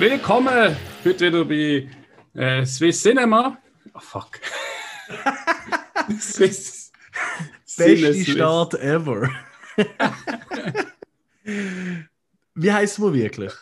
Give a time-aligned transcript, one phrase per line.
[0.00, 0.74] Willkommen
[1.04, 1.86] heute wieder bei
[2.32, 3.58] äh, Swiss Cinema.
[3.92, 4.40] Oh fuck.
[6.18, 6.90] Swiss.
[7.76, 9.28] Beste Start ever.
[12.54, 13.52] Wie heißt man wirklich?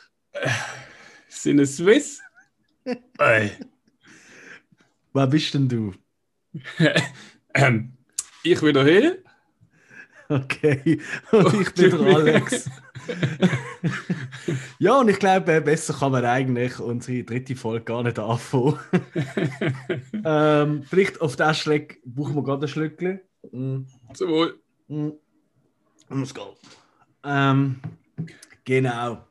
[1.28, 2.20] Sinne Swiss?
[3.18, 3.50] Ey.
[5.12, 5.92] Wer bist denn du?
[7.54, 7.98] ähm,
[8.44, 9.24] ich wieder hier.
[10.30, 11.00] Okay.
[11.32, 12.70] Und ich bin der Alex.
[14.78, 18.78] ja, und ich glaube, besser kann man eigentlich unsere dritte Folge gar nicht anfangen.
[20.24, 23.20] ähm, vielleicht auf den Schleck brauchen wir gerade ein Schlückchen.
[23.52, 23.84] Mm.
[24.12, 24.60] Zum Wohl.
[24.88, 25.08] Mm.
[26.10, 26.44] Muss gehen.
[27.24, 27.76] Ähm,
[28.64, 29.24] genau.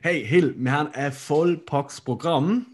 [0.00, 2.66] Hey, Hill, wir haben ein vollpacks Programm.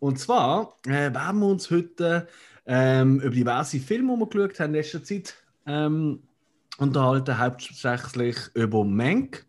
[0.00, 2.28] Und zwar äh, werden wir uns heute
[2.66, 5.34] ähm, über diverse Filme, die wir geschaut haben in letzter Zeit,
[5.66, 6.22] ähm,
[6.80, 9.46] unterhalten, hauptsächlich über Mank.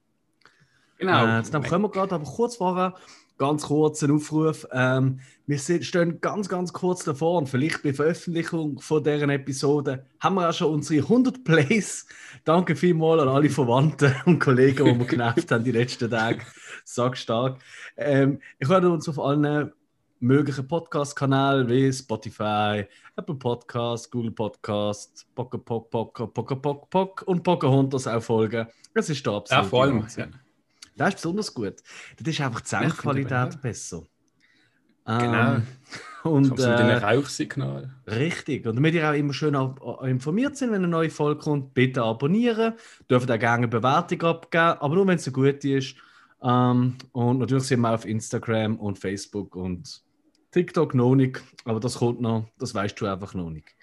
[0.98, 1.26] Genau.
[1.26, 2.94] Äh, jetzt kommen wir gerade, aber kurz vorher,
[3.38, 4.68] ganz kurz ein Aufruf.
[4.72, 10.36] Ähm, wir stehen ganz, ganz kurz davor und vielleicht bei Veröffentlichung von deren Episode haben
[10.36, 12.06] wir auch schon unsere 100 Plays.
[12.44, 16.42] Danke vielmals an alle Verwandten und Kollegen, die wir genervt haben die letzten Tage.
[16.86, 17.60] Sag stark.
[17.98, 19.72] Ähm, ich werde uns auf allen
[20.22, 27.44] möglichen Podcast-Kanälen wie Spotify, Apple Podcast, Google Podcast, Poker Pock Poker Poker Pock Pock und
[27.44, 28.68] Pocahontas auch folgen.
[28.94, 30.06] Das ist der absolute Ja, vor allem.
[30.16, 30.28] Ja.
[30.96, 31.76] Das ist besonders gut.
[32.18, 34.04] Das ist einfach die Soundqualität besser.
[35.06, 35.56] Genau.
[35.56, 35.68] Ähm,
[36.24, 37.90] und äh, ein Rauchsignal.
[38.06, 38.68] Richtig.
[38.68, 39.56] Und damit ihr auch immer schön
[40.04, 42.74] informiert sind, wenn eine neue Folge kommt, bitte abonnieren.
[43.10, 45.96] Dürft auch gerne eine Bewertung abgeben, aber nur wenn es so gut ist.
[46.44, 50.04] Ähm, und natürlich sind wir auf Instagram und Facebook und
[50.52, 53.76] TikTok noch nicht, aber das kommt noch, das weißt du einfach noch nicht.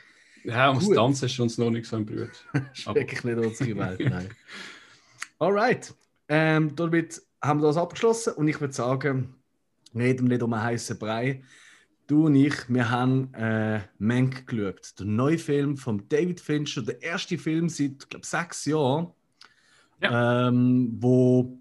[0.44, 2.06] Ja, und das Tanzen ist uns noch nicht so ein
[2.74, 4.28] ist wirklich nicht unsere Welt, nein.
[5.39, 5.95] Alright,
[6.28, 9.34] ähm, damit haben wir das abgeschlossen und ich würde sagen,
[9.95, 11.42] reden wir nicht um einen heißen Brei.
[12.07, 14.98] Du und ich, wir haben äh, Mank geschaut.
[14.98, 19.12] Der neue Film von David Fincher, der erste Film seit, glaube sechs Jahren,
[20.02, 20.48] ja.
[20.48, 21.58] ähm, wo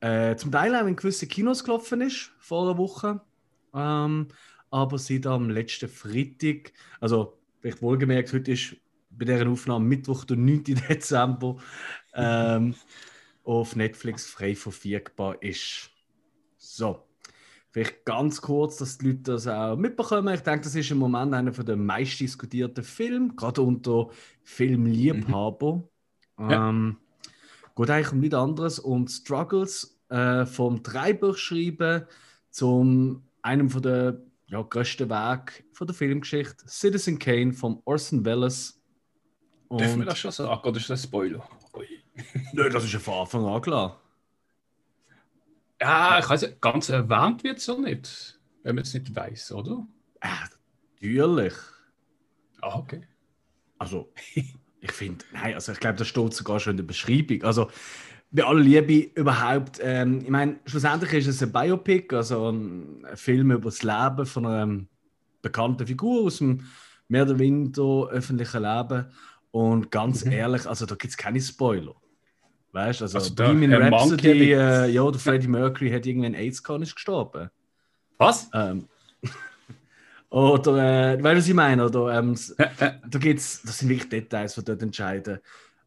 [0.00, 3.20] äh, zum Teil auch in gewissen Kinos gelaufen ist, vor einer Woche.
[3.74, 4.28] Ähm,
[4.70, 8.76] aber seit am letzten Freitag, also vielleicht wohlgemerkt, heute ist
[9.10, 10.64] bei dieser Aufnahme Mittwoch, der 9.
[10.88, 11.56] Dezember,
[12.14, 12.74] ähm,
[13.44, 15.90] auf Netflix frei verfügbar ist.
[16.56, 17.06] So.
[17.70, 20.34] Vielleicht ganz kurz, dass die Leute das auch mitbekommen.
[20.34, 24.10] Ich denke, das ist im Moment einer der meist diskutierten Filme, gerade unter
[24.42, 25.82] Filmliebhaber.
[26.36, 26.50] Mhm.
[26.50, 26.96] Ähm,
[27.74, 32.04] geht eigentlich um nichts anderes und Struggles äh, vom Treiberschreiben
[32.50, 38.80] zum einem von der ja, größten Werk von der Filmgeschichte, Citizen Kane von Orson Welles.
[39.68, 40.68] Und Dürfen wir das schon sagen?
[40.68, 41.48] Oder ist das ein Spoiler?
[42.52, 44.00] Nein, das ist ja von Anfang an klar.
[45.80, 49.86] Ja, ich weiß ganz erwähnt wird es ja nicht, wenn man es nicht weiß, oder?
[50.22, 50.48] Ja,
[50.94, 51.54] natürlich.
[52.60, 53.08] Ah, okay.
[53.78, 54.12] Also,
[54.80, 57.42] ich finde, nein, also ich glaube, das steht sogar schon in der Beschreibung.
[57.42, 57.70] Also,
[58.32, 63.50] bei aller Liebe überhaupt, ähm, ich meine, schlussendlich ist es ein Biopic, also ein Film
[63.50, 64.80] über das Leben von einer
[65.42, 66.64] bekannten Figur aus dem
[67.08, 69.06] mehr oder weniger öffentlichen Leben.
[69.50, 70.32] Und ganz mhm.
[70.32, 71.94] ehrlich, also da gibt es keine Spoiler.
[72.72, 76.82] Weißt du, also, also Bohemian Rhapsody, äh, ja, der Freddie Mercury hat irgendwann AIDS gehabt,
[76.82, 77.50] ist gestorben.
[78.16, 78.48] Was?
[78.54, 78.88] Ähm,
[80.30, 81.84] oder, äh, weißt du, was ich meine?
[81.84, 85.40] Oder, ähm, da gibt's, das sind wirklich Details, die dort entscheiden.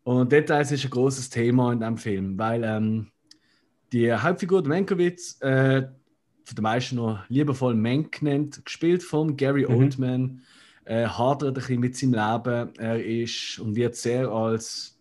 [0.06, 3.08] Und Details ist ein großes Thema in diesem Film, weil ähm,
[3.92, 5.82] die Hauptfigur, Menkowitz, äh,
[6.44, 9.76] von den meisten noch liebevoll Menk nennt, gespielt von Gary mhm.
[9.76, 10.42] Oldman,
[10.84, 12.76] äh, hadert ein bisschen mit seinem Leben.
[12.78, 15.00] Er ist und wird sehr als,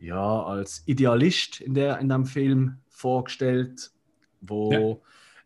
[0.00, 3.92] ja, als Idealist in, der, in dem Film vorgestellt,
[4.40, 5.00] wo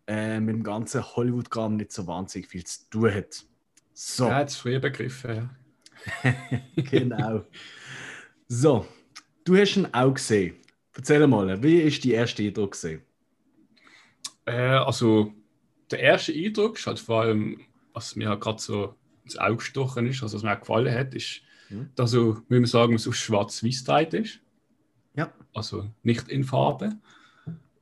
[0.09, 0.15] ja.
[0.15, 3.44] äh, mit dem ganzen Hollywood-Kram nicht so wahnsinnig viel zu tun hat.
[3.92, 4.28] So.
[4.28, 5.51] Ja, jetzt früher begriffen,
[6.24, 6.34] ja.
[6.77, 7.45] genau.
[8.48, 8.86] So,
[9.44, 10.56] du hast ihn auch gesehen.
[10.96, 13.02] Erzähl mal, wie ist die erste Eindruck gesehen?
[14.46, 15.32] Äh, also,
[15.91, 17.60] der erste Eindruck ist halt vor allem,
[17.92, 18.94] was mir halt gerade so
[19.24, 21.91] ins Auge gestochen ist, also was mir auch gefallen hat, ist, mhm.
[21.94, 24.41] dass so, wie man sagen, es auf schwarz-weiß ist.
[25.16, 25.32] Ja.
[25.52, 26.98] Also nicht in Farbe.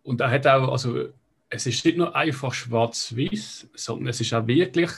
[0.02, 1.08] Und er hat auch, also
[1.48, 4.90] es ist nicht nur einfach schwarz-weiß, sondern es ist auch wirklich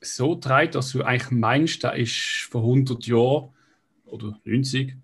[0.00, 3.50] so gedreht, dass du eigentlich meinst, da ist vor 100 Jahren
[4.06, 4.96] oder 90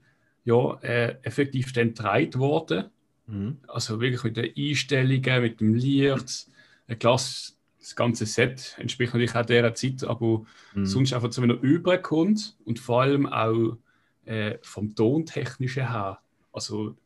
[0.44, 2.90] Jahren äh, effektiv dann gedreht worden.
[3.26, 3.58] Mhm.
[3.66, 6.48] Also wirklich mit den Einstellungen, mit dem Licht,
[6.86, 7.54] ein Glas
[7.84, 10.44] das ganze Set entspricht natürlich auch dieser Zeit, aber
[10.74, 10.86] mhm.
[10.86, 13.76] sonst einfach zu einer überkommt und vor allem auch
[14.24, 16.18] äh, vom Tontechnischen her.
[16.50, 16.96] Also,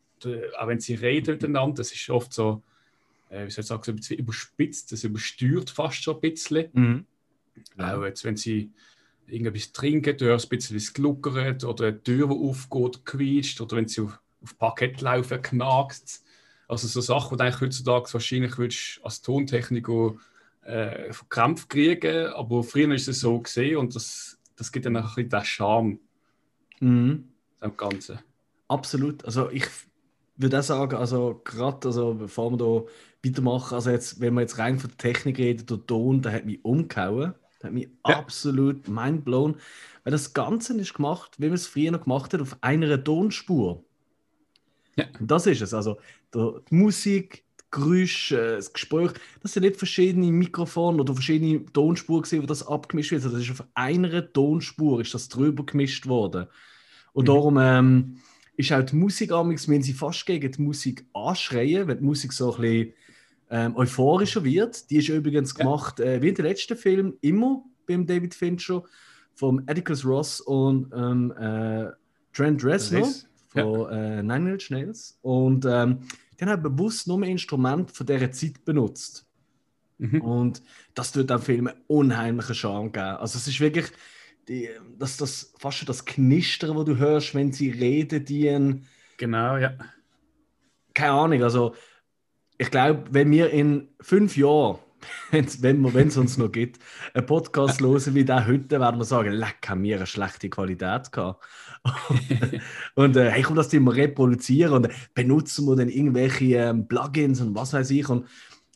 [0.57, 2.63] auch wenn sie reden miteinander, das ist oft so,
[3.29, 6.69] äh, wie soll ich sagen, so ein bisschen überspitzt, das übersteuert fast so ein bisschen.
[6.73, 7.07] Mhm.
[7.77, 8.71] Auch jetzt, wenn sie
[9.31, 13.61] irgendwas trinken, du hörst ein bisschen, wie es gluckert oder eine Tür, die aufgeht, quietscht
[13.61, 16.21] oder wenn sie auf, auf Parkett laufen, knackt
[16.69, 20.17] Also so Sachen, die du eigentlich heutzutage wahrscheinlich würdest als Tontechniker
[20.63, 25.05] äh, Krampf kriegen, aber früher ist es so gesehen und das, das gibt dann ein
[25.05, 26.01] bisschen den Charme
[26.81, 27.35] Mhm.
[27.61, 28.21] am Ganzen.
[28.69, 29.25] Absolut.
[29.25, 29.65] Also ich
[30.37, 32.85] würde auch sagen, also gerade, also bevor wir da
[33.29, 36.45] weitermachen, also jetzt, wenn wir jetzt rein von der Technik reden, der Ton, der hat
[36.47, 37.35] mich umgehauen.
[37.63, 38.19] Der hat mich Ja.
[38.19, 39.57] absolut mindblown.
[40.05, 43.85] Weil das Ganze ist gemacht, wie man es früher noch gemacht hat, auf einer Tonspur.
[44.97, 45.07] Ja.
[45.21, 45.75] Und das ist es.
[45.75, 45.99] Also
[46.35, 49.13] die Musik, die Geräusche, das Gespräch,
[49.43, 53.51] das sind nicht verschiedene Mikrofone oder verschiedene Tonspuren, gewesen, wo das abgemischt wird, das ist
[53.51, 56.47] auf einer Tonspur ist das drüber gemischt worden.
[57.13, 57.27] Und Mhm.
[57.27, 58.17] darum ähm,
[58.57, 62.33] ist auch die Musik, amigs, wenn sie fast gegen die Musik anschreien, wenn die Musik
[62.33, 62.93] so ein bisschen
[63.51, 64.91] ähm, euphorischer wird.
[64.91, 65.65] Die ist übrigens Ja.
[65.65, 68.83] gemacht, äh, wie in den letzten Film, immer beim David Fincher,
[69.35, 71.91] vom Atticus Ross und ähm, äh,
[72.33, 73.63] Trent Reznor Rez- ja.
[73.63, 75.19] von äh, Nine Inch Nails.
[75.23, 76.01] Und ähm,
[76.39, 79.27] die haben bewusst nur ein Instrument von dieser Zeit benutzt.
[79.99, 80.21] Mhm.
[80.21, 80.63] Und
[80.95, 83.17] das tut dem Film einen unheimlichen Charme geben.
[83.17, 83.87] Also es ist wirklich
[84.49, 84.69] die,
[84.99, 88.87] das, das, fast schon das Knistern, wo du hörst, wenn sie reden, die ein,
[89.19, 89.73] Genau, ja.
[90.95, 91.75] keine Ahnung, also
[92.59, 94.79] ich glaube, wenn wir in fünf Jahren,
[95.31, 96.81] wenn's, wenn es uns noch gibt,
[97.15, 101.13] einen Podcast hören wie der heute, werden wir sagen, leck, haben wir eine schlechte Qualität
[101.13, 101.45] gehabt.
[102.97, 107.55] und äh, hey, komm, das wir reproduzieren und benutzen wir dann irgendwelche ähm, Plugins und
[107.55, 108.09] was weiß ich.
[108.09, 108.27] Und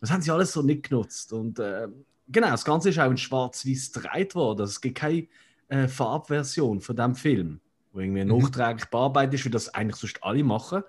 [0.00, 1.32] das haben sie alles so nicht genutzt.
[1.32, 1.88] Und äh,
[2.29, 4.61] genau, das Ganze ist auch in schwarz-weiß gedreht worden.
[4.61, 5.26] Also, es gibt keine
[5.69, 7.61] äh, Farbversion von dem Film,
[7.93, 8.38] wo irgendwie Mhm.
[8.38, 10.84] nachträglich bearbeitet ist, wie das eigentlich sonst alle machen.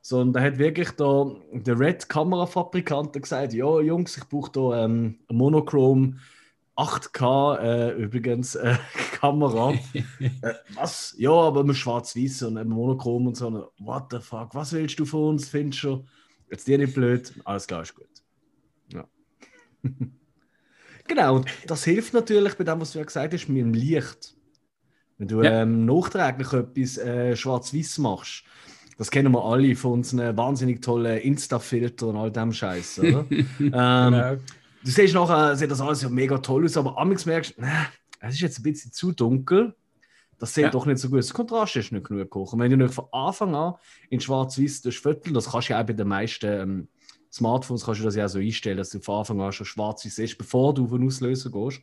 [0.00, 5.18] Sondern da hat wirklich da der Red Kamerafabrikant gesagt, ja Jungs, ich brauche da ähm,
[5.28, 6.18] eine Monochrom
[6.76, 8.76] 8K äh, übrigens äh,
[9.20, 9.72] Kamera.
[10.20, 11.14] äh, was?
[11.18, 13.72] Ja, aber mit schwarz-weiß und einem Monochrom und so.
[13.78, 14.54] What the fuck?
[14.54, 15.48] Was willst du von uns?
[15.48, 16.04] Findest du?
[16.50, 17.34] Jetzt dir nicht blöd.
[17.44, 18.06] Alles klar, ist gut.
[18.92, 19.04] Ja.
[21.08, 24.34] genau, und das hilft natürlich bei dem, was du ja gesagt hast, mit dem Licht.
[25.18, 25.62] Wenn du Ja.
[25.62, 28.44] ähm, nachträglich etwas äh, schwarz-weiß machst,
[28.98, 33.24] das kennen wir alle von unseren wahnsinnig tollen Insta-Filtern und all dem Scheiß, oder?
[33.30, 34.34] ähm, Genau.
[34.84, 37.62] Du siehst nachher, sieht das alles ja mega toll aus, aber amigs merkst du,
[38.20, 39.74] es ist jetzt ein bisschen zu dunkel.
[40.38, 40.70] Das sieht Ja.
[40.70, 41.18] doch nicht so gut.
[41.18, 41.26] aus.
[41.28, 42.52] Das Kontrast ist nicht genug hoch.
[42.52, 43.74] Und wenn du nicht von Anfang an
[44.08, 46.88] in schwarz-weiß vierteln, das kannst du ja auch bei den meisten ähm,
[47.32, 50.14] Smartphones kannst du das ja auch so einstellen, dass du von Anfang an schon schwarz-weiß
[50.14, 51.82] siehst, bevor du von Auslöser gehst.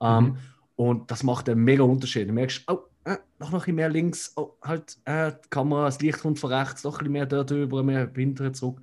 [0.00, 0.36] Ähm, Mhm.
[0.76, 2.28] Und das macht einen mega Unterschied.
[2.28, 6.00] Du merkst, oh, äh, noch ein bisschen mehr links, oh, halt, äh, die Kamera, das
[6.00, 8.80] Licht kommt von rechts, noch ein bisschen mehr dort drüber, mehr hinterher zurück.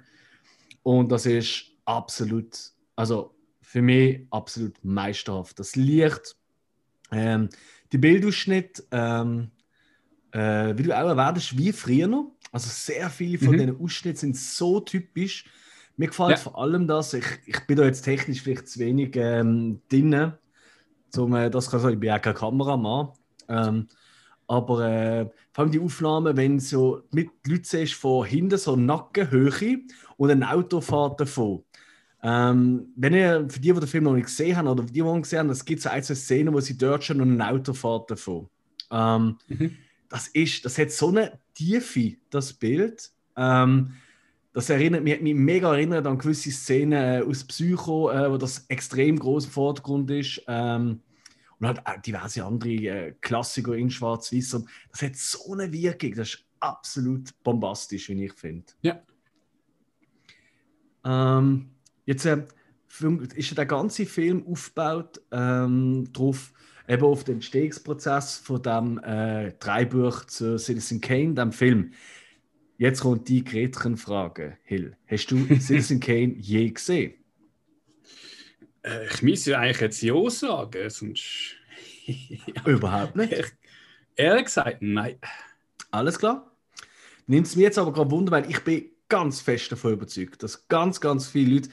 [0.83, 2.57] Und das ist absolut,
[2.95, 5.59] also für mich absolut meisterhaft.
[5.59, 6.35] Das Licht,
[7.11, 7.49] ähm,
[7.91, 9.51] die Bildausschnitt, ähm,
[10.31, 12.35] äh, wie du auch erwartest, wie früher noch.
[12.51, 13.59] Also sehr viele von Mhm.
[13.59, 15.45] diesen Ausschnitten sind so typisch.
[15.97, 16.37] Mir gefällt Ja.
[16.37, 20.33] vor allem das, ich, ich bin da jetzt technisch vielleicht zu wenig ähm, drin,
[21.09, 23.09] zum, äh, das kann sagen, ich bin auch kein Kameramann.
[23.49, 23.87] Ähm,
[24.51, 29.79] aber äh, vor allem die Aufnahmen, wenn so mit Leute siehst von hinten so Nackenhöhe
[30.17, 31.63] und ein Auto fährt davon.
[32.21, 35.01] Ähm, wenn ihr, für die, die den Film noch nicht gesehen haben oder für die,
[35.01, 37.31] die ihn gesehen haben, es gibt so ein, zwei Szenen, wo sie dort schon und
[37.31, 38.49] ein Auto fährt davon.
[38.91, 39.77] Ähm, Mhm.
[40.09, 43.09] das ist, das hat so eine Tiefe, das Bild.
[43.37, 43.93] Ähm,
[44.53, 48.35] das erinnert mich, hat mich mega erinnert an gewisse Szenen äh, aus Psycho, äh, wo
[48.35, 50.43] das extrem groß im Vordergrund ist.
[50.45, 50.99] Ähm,
[51.61, 54.63] und halt auch diverse andere äh, Klassiker in Schwarz-Weiß.
[54.91, 58.65] Das hat so eine Wirkung, das ist absolut bombastisch, wie ich finde.
[58.81, 58.99] Ja.
[61.05, 61.69] Ähm,
[62.05, 62.43] jetzt äh,
[63.35, 66.51] ist der ganze Film aufgebaut ähm, drauf,
[66.87, 71.91] eben auf den Entstehungsprozess von dem äh, Dreibuch zu Citizen Kane, dem Film.
[72.77, 74.97] Jetzt kommt die Gretchenfrage, Hill.
[75.05, 77.20] Hast du Citizen Kane je gesehen?
[78.83, 81.55] Äh, ich müsste eigentlich jetzt Ja sagen, sonst.
[82.65, 83.53] Überhaupt nicht.
[84.15, 85.17] Ehrlich gesagt, nein.
[85.91, 86.51] Alles klar.
[87.27, 90.67] Nimmt es mir jetzt aber gerade Wunder, weil ich bin ganz fest davon überzeugt, dass
[90.67, 91.69] ganz, ganz viele Leute,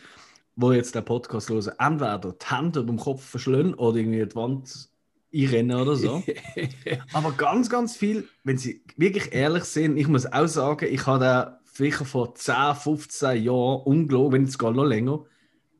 [0.56, 4.34] die jetzt den Podcast hören, entweder die Hände über dem Kopf verschlönen oder irgendwie die
[4.34, 4.88] Wand
[5.32, 6.22] einrennen oder so.
[7.12, 11.24] aber ganz, ganz viel, wenn sie wirklich ehrlich sind, ich muss auch sagen, ich habe
[11.24, 15.24] den vielleicht vor 10, 15 Jahren, unglaublich, wenn nicht sogar noch länger,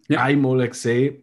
[0.09, 0.23] Ja.
[0.23, 1.23] einmal gesehen.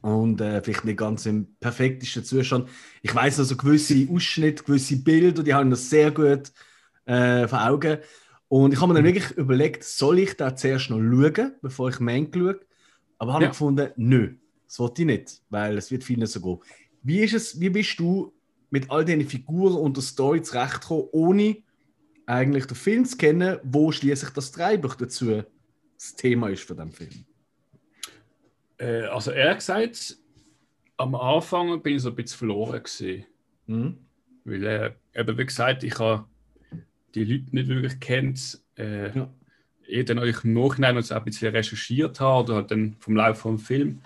[0.00, 2.68] Und äh, vielleicht nicht ganz im perfektesten Zustand.
[3.02, 6.52] Ich weiß also gewisse Ausschnitte, gewisse Bilder, die haben das sehr gut
[7.04, 7.98] äh, vor Augen.
[8.48, 12.00] Und ich habe mir dann wirklich überlegt, soll ich da zuerst noch schauen, bevor ich
[12.00, 12.60] Mank schaue?
[13.18, 13.50] Aber habe Ja.
[13.50, 14.34] gefunden, nö,
[14.66, 16.58] das wollte ich nicht, weil es wird viel nicht so gehen.
[17.02, 18.34] Wie, ist es, wie bist du
[18.70, 21.58] mit all diesen Figuren und der Story zurechtgekommen, ohne
[22.26, 25.42] eigentlich den Film zu kennen, wo schließlich das Drehbuch dazu
[25.96, 27.24] das Thema ist von dem Film?
[28.82, 30.16] Äh, also ehrlich gesagt,
[30.96, 33.24] am Anfang bin ich so ein bisschen verloren gewesen.
[33.66, 33.98] Mhm.
[34.44, 36.24] Weil, äh, eben wie gesagt, ich habe
[37.14, 38.60] die Leute nicht wirklich kennt.
[38.76, 39.30] Äh, Ja.
[39.86, 43.16] Ich dann euch im Nachhinein uns auch ein bisschen recherchiert habe oder halt dann vom
[43.16, 44.00] Lauf vom Film.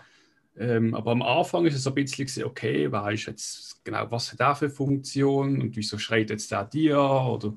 [0.59, 4.33] Ähm, aber am Anfang ist es so ein bisschen okay, wer ist jetzt genau, was
[4.33, 7.55] hat er für Funktion und wieso schreit jetzt der dir oder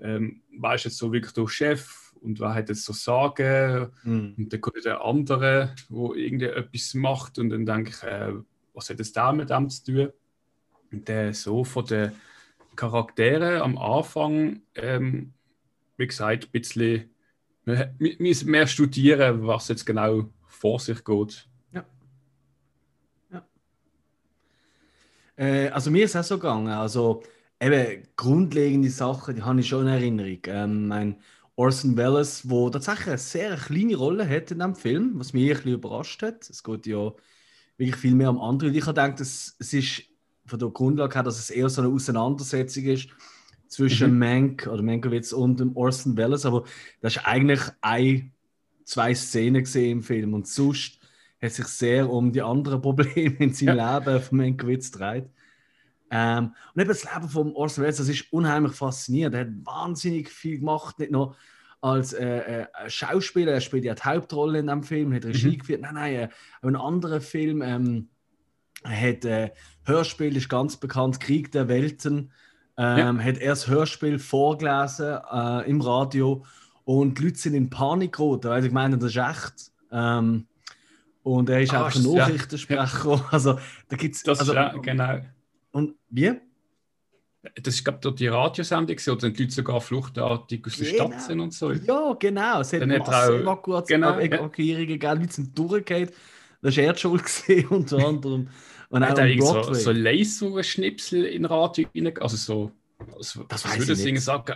[0.00, 4.34] ähm, wer ist jetzt so wirklich der Chef und wer hat jetzt so Sagen Mhm.
[4.36, 8.32] und dann kommt der andere, wo irgendwie etwas macht und dann denke ich, äh,
[8.74, 10.08] was hat es da mit dem zu tun?
[10.92, 12.12] Und äh, so von den
[12.74, 15.32] Charakteren am Anfang, ähm,
[15.96, 17.10] wie gesagt, ein bisschen
[18.18, 21.48] müssen mehr studieren, was jetzt genau vor sich geht.
[25.36, 26.68] Äh, also mir ist es auch so gegangen.
[26.68, 27.22] Also
[27.60, 30.38] eben grundlegende Sachen, die habe ich schon in Erinnerung.
[30.46, 31.16] Ähm, mein
[31.56, 35.56] Orson Welles, wo tatsächlich eine sehr kleine Rolle hat in dem Film, was mich ein
[35.56, 36.48] bisschen überrascht hat.
[36.50, 37.12] Es geht ja
[37.78, 38.70] wirklich viel mehr um andere.
[38.70, 40.02] Und ich habe gedacht, es, es ist
[40.46, 43.08] von der Grundlage her, dass es eher so eine Auseinandersetzung ist
[43.68, 44.18] zwischen Mhm.
[44.18, 46.46] Mank oder Mankiewicz und dem Orson Welles.
[46.46, 46.64] Aber
[47.00, 48.32] das ist eigentlich ein,
[48.84, 51.00] zwei Szenen gesehen im Film und sonst
[51.40, 55.30] hat sich sehr um die anderen Probleme in seinem Leben von Mankiewicz gedreht.
[56.10, 59.34] Ähm, und eben das Leben von Orson Welles, das ist unheimlich faszinierend.
[59.34, 61.34] Er hat wahnsinnig viel gemacht, nicht nur
[61.80, 65.58] als äh, äh, Schauspieler, er spielt ja die Hauptrolle in dem Film, hat Regie Mhm.
[65.58, 65.80] geführt.
[65.82, 66.28] Nein, nein, äh,
[66.62, 67.60] in anderen Film.
[67.62, 68.08] Ähm,
[68.82, 69.50] er hat äh,
[69.84, 72.30] Hörspiel, ist ganz bekannt, Krieg der Welten.
[72.78, 76.44] Ähm, Hat erst Hörspiel vorgelesen äh, im Radio
[76.84, 79.72] und die Leute sind in Panik geraten, weil sie gemeint das ist echt.
[79.90, 80.46] Ähm,
[81.22, 82.18] und er ist Ah, auch ein ist- ja.
[82.28, 83.24] Nachrichtensprecher.
[83.32, 83.58] Also,
[83.88, 85.20] da gibt's, Das also, ja, genau.
[85.76, 86.32] Und wie?
[87.62, 91.06] Das ist, glaube ich, die Radiosendung, wo dann die Leute sogar fluchtartig aus der Genau.
[91.08, 91.70] Stadt sind und so.
[91.70, 92.60] Ja, genau.
[92.60, 94.20] Es hat Dann hat er Masse auch- Evakuation, genau, ja.
[94.20, 96.10] Evakuierungen gegeben, Leute sind durchgefallen.
[96.62, 98.48] Das war er die schuld, gewesen, unter anderem.
[98.88, 102.72] Und auch Hat so, so Laserschnipsel in Radio rein, also so,
[103.14, 104.54] also, Das was würde ich sagen,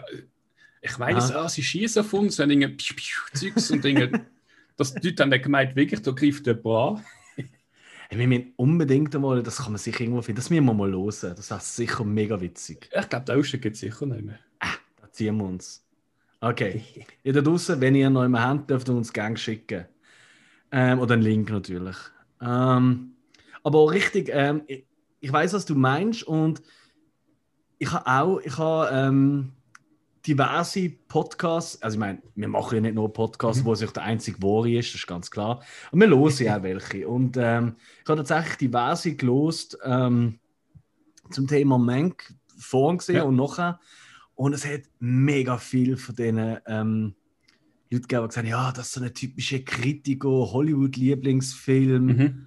[0.81, 2.49] ich meine, ah, sie schießen auf uns, wenn
[2.79, 4.27] piu, Zeugs und Dinge,
[4.79, 7.05] dass die Leute dann gemeint, wirklich, da greift jemand an.
[8.11, 11.35] Wir müssen unbedingt einmal, das kann man sich irgendwo finden, das müssen wir mal hören.
[11.37, 12.91] Das ist sicher mega witzig.
[12.93, 14.41] Ich glaube, der Ausstieg gibt es sicher nicht mehr.
[14.59, 15.87] Da ziehen wir uns.
[16.41, 16.83] Okay.
[17.23, 19.87] Ihr da draußen, wenn ihr noch immer habt, dürft ihr uns gerne schicken.
[20.73, 21.97] Ähm, oder einen Link natürlich.
[22.41, 23.13] Ähm,
[23.63, 24.85] aber richtig, ähm, ich,
[25.21, 26.63] ich weiß, was du meinst und
[27.79, 29.53] ich habe auch, ich habe ähm,
[30.27, 33.67] diverse Podcasts, also ich meine, wir machen ja nicht nur Podcasts, Mhm.
[33.67, 35.63] wo sich der einzige Wori ist, das ist ganz klar.
[35.91, 37.09] Und wir hören ja auch welche.
[37.09, 40.39] Und ähm, ich habe tatsächlich diverse gelost ähm,
[41.31, 43.23] zum Thema Mank vorhin gesehen Ja.
[43.25, 43.81] und nachher.
[44.35, 47.15] Und es hat mega viel von diesen ähm,
[47.91, 52.07] Leuten gegeben, die gesagt haben, ja, das ist so eine typische Kritiker-Hollywood-Lieblingsfilm.
[52.07, 52.47] Mhm.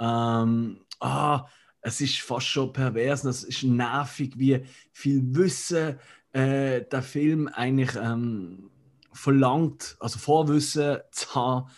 [0.00, 1.46] Ähm, ah,
[1.82, 4.62] es ist fast schon pervers, es ist nervig, wie
[4.92, 5.98] viel Wissen
[6.32, 8.70] äh, der Film eigentlich ähm,
[9.12, 11.70] verlangt, also Vorwissen zu haben.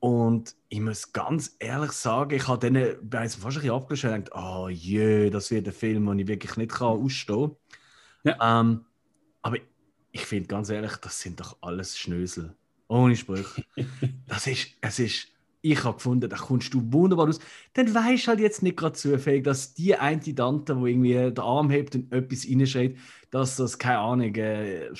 [0.00, 4.36] Und ich muss ganz ehrlich sagen, ich habe denen bei uns fast ein bisschen gedacht,
[4.36, 7.52] oh je, das wird ein Film, den ich wirklich nicht kann ausstehen
[8.24, 8.36] kann.
[8.40, 8.84] Ähm,
[9.42, 9.58] aber
[10.10, 12.56] ich finde ganz ehrlich, das sind doch alles Schnösel.
[12.88, 13.64] Ohne Sprüche.
[14.26, 15.28] das ist, es ist,
[15.62, 17.38] ich habe gefunden, da kommst du wunderbar aus.
[17.72, 21.70] Dann weisst halt jetzt nicht gerade zufällig, dass die eine Tante, wo irgendwie den Arm
[21.70, 22.96] hebt und etwas reinschreit,
[23.30, 24.90] dass das, keine Ahnung, äh,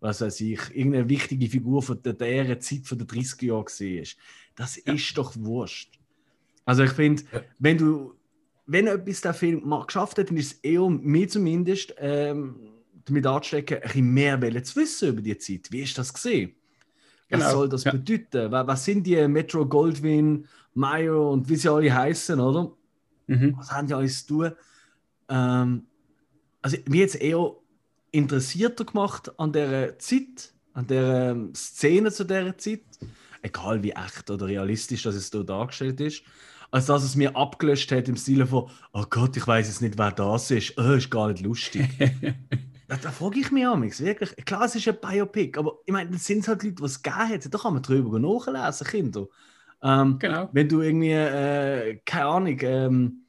[0.00, 4.06] was weiß ich, irgendeine wichtige Figur von der, der Zeit von den 30er Jahren war.
[4.54, 4.92] Das Ja.
[4.92, 5.98] ist doch wurscht.
[6.64, 7.42] Also ich finde, Ja.
[7.58, 8.14] wenn du,
[8.66, 12.56] wenn etwas der Film mal geschafft hat, dann ist es eher, mir zumindest, ähm,
[13.06, 15.72] damit anzustecken, ein bisschen mehr zu wissen über die Zeit.
[15.72, 16.52] Wie ist das gesehen?
[17.30, 17.92] Was Genau, soll das ja.
[17.92, 18.50] bedeuten?
[18.50, 22.72] Was, was sind die Metro Goldwyn, Meyer und wie sie alle heißen, oder?
[23.26, 23.54] Mhm.
[23.58, 24.52] Was haben die alles zu tun?
[25.28, 25.86] Ähm,
[26.62, 27.52] also mir jetzt eher
[28.10, 32.82] interessierter gemacht an der Zeit, an der ähm, Szene zu der Zeit,
[33.42, 36.22] egal wie echt oder realistisch das es da dargestellt ist,
[36.70, 39.98] als dass es mir abgelöscht hat im Stile von, oh Gott, ich weiß jetzt nicht,
[39.98, 41.88] wer das ist, oh, ist gar nicht lustig.
[42.88, 44.34] Da, da frage ich mich amigs, wirklich.
[44.46, 47.28] Klar, es ist ein Biopic, aber ich meine, das sind halt Leute, die es gegeben
[47.28, 47.54] hat.
[47.54, 49.26] Da kann man drüber nachlesen, Kinder.
[49.82, 50.48] Ähm, genau.
[50.52, 53.24] wenn du irgendwie, äh, keine Ahnung, ähm,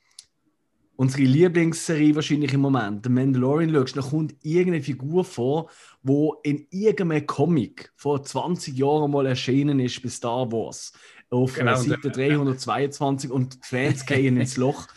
[0.96, 5.70] unsere Lieblingsserie wahrscheinlich im Moment, The Mandalorian, schaust, dann kommt irgendeine Figur vor,
[6.04, 10.94] wo in irgendeinem Comic vor 20 Jahren mal erschienen ist bei Star Wars.
[11.30, 14.88] Auf genau, Seite 322 und die Fans gehen ins Loch.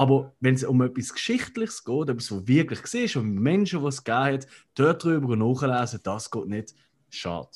[0.00, 4.04] Aber wenn es um etwas Geschichtliches geht, etwas, was wirklich ist, um Menschen, die es
[4.04, 6.74] gegeben hat, dort drüber nachlesen, das geht nicht.
[7.10, 7.48] Schade.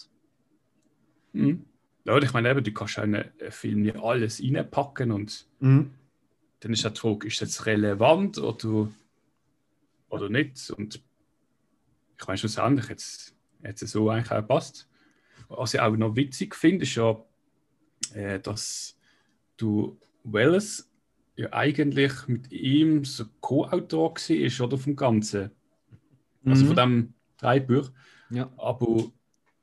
[1.32, 1.64] Mhm.
[2.04, 5.92] Ja, ich meine, eben, du kannst einen Film nicht alles reinpacken und mhm.
[6.58, 8.90] dann ist die Frage, ist das relevant oder,
[10.08, 10.68] oder nicht?
[10.70, 11.00] Und
[12.18, 14.88] ich meine, schlussendlich jetzt, jetzt so eigentlich auch passt.
[15.46, 17.24] Was ich auch noch witzig finde, ist ja,
[18.14, 18.98] äh, dass
[19.56, 20.91] du Welles
[21.36, 25.50] ja eigentlich mit ihm so Co-Autor war, oder vom Ganzen.
[26.44, 26.68] Also mhm.
[26.68, 27.66] von dem Drei
[28.30, 28.50] Ja.
[28.56, 29.04] Aber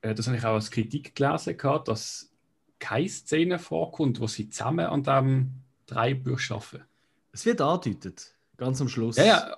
[0.01, 2.31] äh, das habe ich auch als Kritik gelesen, gehabt, dass
[2.79, 5.51] keine Szene vorkommt, wo sie zusammen an diesem
[5.85, 6.83] Dreibuch arbeiten.
[7.31, 9.17] Es wird angedeutet, ganz am Schluss.
[9.17, 9.57] Ja, ja.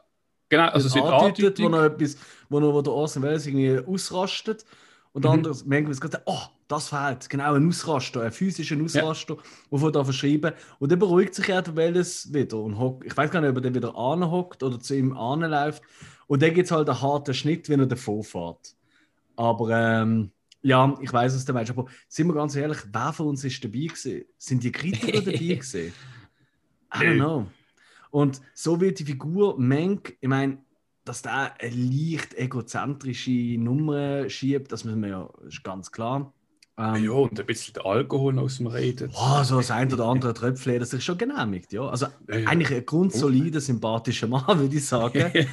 [0.49, 2.17] Genau, also es wird angedeutet, wo noch etwas,
[2.49, 4.65] wo, noch, wo der Orson Welles irgendwie ausrastet
[5.13, 5.31] und mhm.
[5.31, 9.41] anderes merken wir es oh, das fehlt, genau, ein Ausraster, ein physischer Ausraster, ja.
[9.69, 10.53] wovon da verschreiben.
[10.79, 13.61] Und dann beruhigt sich der Welles wieder und hockt, ich weiß gar nicht, ob er
[13.61, 15.83] dann wieder anhockt oder zu ihm anläuft.
[16.27, 18.75] Und dann gibt es halt einen harten Schnitt, wenn er davor fährt.
[19.35, 21.69] Aber ähm, ja, ich weiß es, der Mensch.
[21.71, 24.23] Aber sind wir ganz ehrlich, wer von uns ist dabei gewesen?
[24.37, 25.93] Sind die Kritiker dabei gewesen?
[26.93, 27.47] I don't know.
[28.11, 30.59] Und so wird die Figur Menk, ich meine,
[31.03, 36.33] dass der eine leicht egozentrische Nummer schiebt, das müssen wir ja, ist ganz klar.
[36.77, 39.11] Ähm, ja, und ein bisschen Alkohol aus dem Reden.
[39.13, 41.87] Oh, so das ein oder andere Tröpfchen, das ist schon genehmigt, ja.
[41.87, 42.47] Also ja, ja.
[42.47, 45.19] eigentlich ein grundsolider, sympathischer Mann, würde ich sagen.
[45.19, 45.45] äh,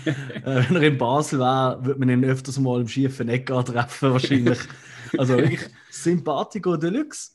[0.44, 4.58] wenn er in Basel wäre, würde man ihn öfters mal im schiefen Ecker treffen, wahrscheinlich.
[5.18, 7.32] also wirklich Sympathico Deluxe.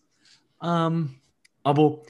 [0.62, 1.16] Ähm,
[1.62, 2.02] aber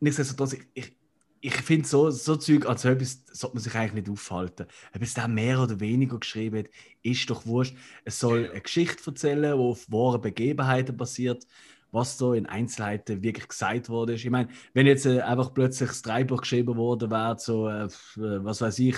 [0.00, 0.97] nichtsdestotrotz, ich, ich,
[1.40, 4.66] ich finde so, so Zeug, also etwas sollte man sich eigentlich nicht aufhalten.
[4.94, 6.66] Ob es da mehr oder weniger geschrieben hat,
[7.02, 7.76] ist doch wurscht.
[8.04, 11.46] Es soll eine Geschichte erzählen, die auf wahren Begebenheiten basiert,
[11.90, 14.14] was so in Einzelheiten wirklich gesagt wurde.
[14.14, 18.60] Ich meine, wenn jetzt äh, einfach plötzlich das Dreibuch geschrieben worden wäre, so, äh, was
[18.60, 18.96] weiß ich,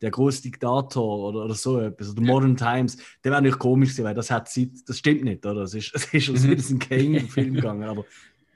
[0.00, 4.04] der große Diktator oder, oder so etwas, oder Modern Times, der wäre nicht komisch gewesen,
[4.04, 5.62] weil das hat Zeit, das stimmt nicht, oder?
[5.62, 6.50] Es ist, es ist aus mhm.
[6.50, 8.04] Citizen Kane-Film gegangen, aber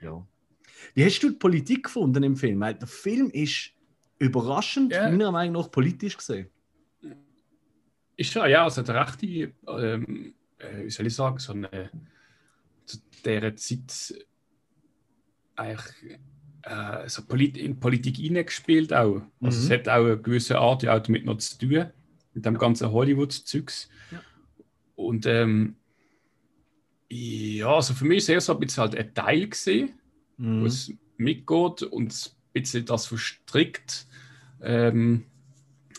[0.01, 0.25] ja.
[0.95, 2.61] Wie hast du die Politik gefunden im Film?
[2.61, 3.73] Weil der Film ist
[4.19, 5.11] überraschend, yeah.
[5.11, 6.49] meiner Meinung nach, politisch gesehen.
[8.17, 11.91] Ist ja, ja, also der rechte, ähm, äh, wie soll ich sagen, so eine,
[12.85, 14.15] zu dieser Zeit
[15.57, 16.21] eigentlich
[16.63, 19.23] äh, so Polit in Politik hineingespielt auch.
[19.41, 19.65] Also mhm.
[19.65, 21.87] es hat auch eine gewisse Art ja auch damit noch zu tun,
[22.35, 23.89] mit dem ganzen Hollywood-Zeugs.
[24.11, 24.23] Ja.
[24.95, 25.77] Und ähm,
[27.11, 29.99] ja, also für mich ist es eher so ein bisschen halt ein Teil gesehen
[30.43, 30.63] mhm.
[30.63, 34.07] wo es mitgeht und ein bisschen das verstrickt,
[34.61, 35.25] ähm,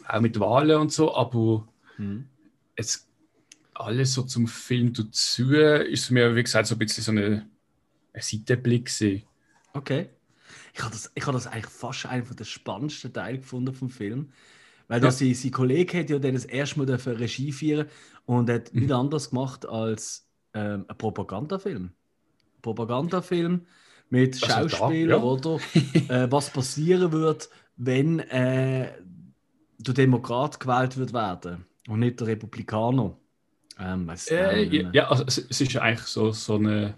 [0.07, 2.27] auch mit Wahlen und so, aber mhm.
[2.75, 3.07] es
[3.73, 7.49] alles so zum Film dazu ist mir, wie gesagt, so ein bisschen so eine,
[8.13, 9.23] ein Seitenblick gewesen.
[9.73, 10.09] Okay.
[10.73, 14.31] Ich habe das, hab das eigentlich fast einen der spannendsten Teile gefunden vom Film.
[14.87, 15.11] Weil ja.
[15.11, 17.87] sein, sein Kollege hat ja dann das erste Mal für Regie führen
[18.25, 18.81] und hat mhm.
[18.81, 21.91] nichts anderes gemacht als ähm, ein Propagandafilm.
[22.61, 23.65] Propagandafilm
[24.13, 25.23] mit Schauspielern, ja.
[25.23, 25.57] oder?
[26.07, 28.91] äh, was passieren wird, wenn äh,
[29.79, 33.17] der Demokrat gewählt wird werden und nicht der Republikaner.
[33.79, 36.93] Ähm, äh, ja, ja, also es, es ist eigentlich so, so eine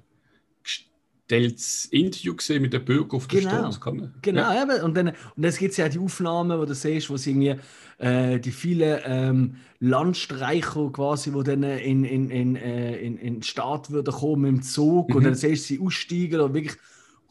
[0.61, 3.71] gestelltes Interview gesehen mit den Bürgern auf der genau.
[3.71, 4.11] Straße.
[4.21, 4.63] Genau, ja.
[4.63, 4.83] Eben.
[4.83, 7.55] und dann, und dann gibt es ja die Aufnahmen, wo du siehst, wo sie irgendwie
[7.97, 13.43] äh, die vielen ähm, Landstreicher quasi, die dann in, in, in, äh, in, in den
[13.43, 15.15] Staat würden kommen im Zug mhm.
[15.15, 16.77] und dann siehst du sie aussteigen und wirklich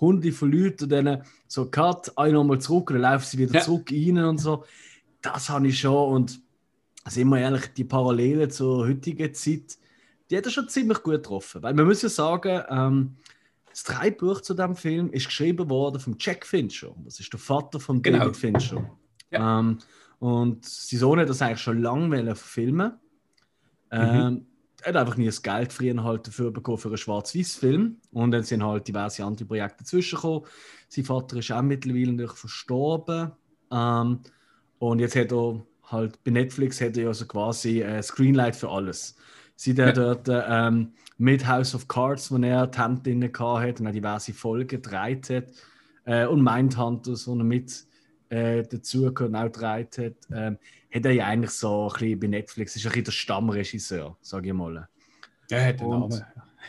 [0.00, 3.54] Hunde von Leuten und dann so Cut, einer mal zurück und dann laufen sie wieder
[3.54, 3.60] ja.
[3.60, 4.64] zurück rein und so.
[5.20, 6.40] Das habe ich schon und
[7.06, 9.78] sind wir ehrlich, die Parallelen zur heutigen Zeit,
[10.30, 11.62] die hat er schon ziemlich gut getroffen.
[11.62, 13.16] Weil man muss ja sagen, ähm,
[13.70, 16.94] das Drehbuch zu diesem Film ist geschrieben worden von Jack Fincher.
[17.04, 18.20] Das ist der Vater von genau.
[18.20, 18.90] David Fincher.
[19.30, 19.60] Ja.
[19.60, 19.78] Ähm,
[20.18, 22.92] und sein Sohn hat das eigentlich schon lange verfilmen.
[23.92, 24.46] Mhm.
[24.84, 27.96] Er hat einfach nie das Geld früher halt dafür bekommen für einen Schwarz-Weiß-Film.
[28.12, 30.18] Und dann sind halt diverse andere Projekte dazwischen
[30.88, 33.32] Sein Vater ist auch mittlerweile natürlich verstorben.
[33.72, 34.20] Ähm,
[34.78, 39.16] und jetzt hat er halt bei Netflix hat er also quasi äh, Screenlight für alles.
[39.56, 39.92] Seit er ja.
[39.92, 44.34] dort ähm, mit House of Cards, wo er die Hand drin hat und auch diverse
[44.34, 45.46] Folgen gedreht hat,
[46.04, 47.86] äh, und Mindhunters, wo er mit
[48.28, 50.58] äh, dazu auch gedreht hat, ähm,
[50.94, 54.48] hat er ja eigentlich so ein bisschen bei Netflix, ist ein bisschen der Stammregisseur, sage
[54.48, 54.88] ich mal.
[55.50, 56.24] Er hat den Namen.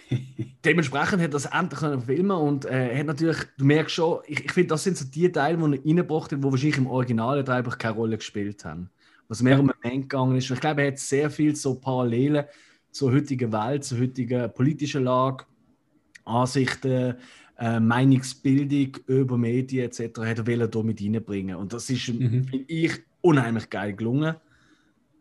[0.66, 4.44] dementsprechend hat er das endlich können filmen und äh, hat natürlich, du merkst schon, ich,
[4.44, 7.50] ich finde, das sind so die Teile, die er reingebracht hat, die wahrscheinlich im Original
[7.50, 8.90] einfach keine Rolle gespielt haben.
[9.28, 10.50] Was mehr um den Moment gegangen ist.
[10.50, 12.46] Und ich glaube, er hat sehr viel so Parallelen
[12.92, 15.46] zur heutigen Welt, zur heutigen politischen Lage,
[16.26, 17.16] Ansichten,
[17.58, 20.20] äh, Meinungsbildung über Medien etc.
[20.20, 21.56] hat er hier mit reinbringen.
[21.56, 22.44] Und das ist, mhm.
[22.46, 22.92] finde ich,
[23.26, 24.36] unheimlich geil gelungen.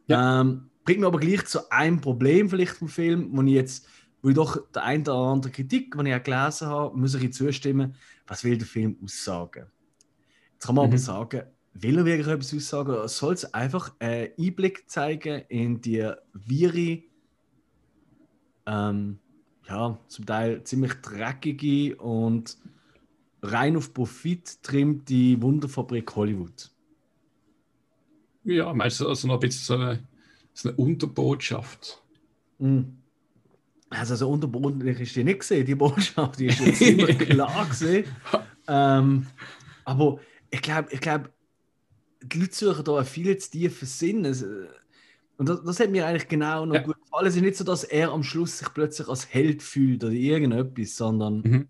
[0.07, 0.41] Ja.
[0.41, 3.89] Ähm, bringt mir aber gleich zu einem Problem vielleicht vom Film, wo ich jetzt,
[4.23, 7.33] wo ich doch der eine oder andere Kritik, die ich auch gelesen habe, muss ich
[7.33, 7.95] zustimmen,
[8.27, 9.67] was will der Film aussagen?
[10.53, 10.93] Jetzt kann man mhm.
[10.93, 16.11] aber sagen, will er wirklich etwas aussagen soll es einfach einen Einblick zeigen in die
[16.33, 17.03] wirre,
[18.67, 19.19] ähm,
[19.67, 22.59] ja, zum Teil ziemlich dreckige und
[23.43, 26.74] rein auf Profit trimmte Wunderfabrik Hollywood?
[28.45, 30.03] Ja, meinst du also noch ein bisschen so eine,
[30.53, 32.03] so eine Unterbotschaft?
[32.59, 32.83] Mm.
[33.91, 38.05] Also so unterbodenlich ist die nicht gesehen, die Botschaft, die ist jetzt ziemlich klar gesehen.
[38.67, 39.27] Ähm,
[39.85, 40.19] aber
[40.51, 41.31] ich glaube, ich glaub,
[42.23, 44.25] die Leute suchen da einen viel zu tiefen Sinn.
[44.25, 44.45] Es,
[45.37, 46.83] und das, das, hat mir eigentlich genau noch ja.
[46.83, 47.27] gut gefallen.
[47.27, 50.97] Es ist nicht so, dass er am Schluss sich plötzlich als Held fühlt oder irgendetwas,
[50.97, 51.69] sondern mhm.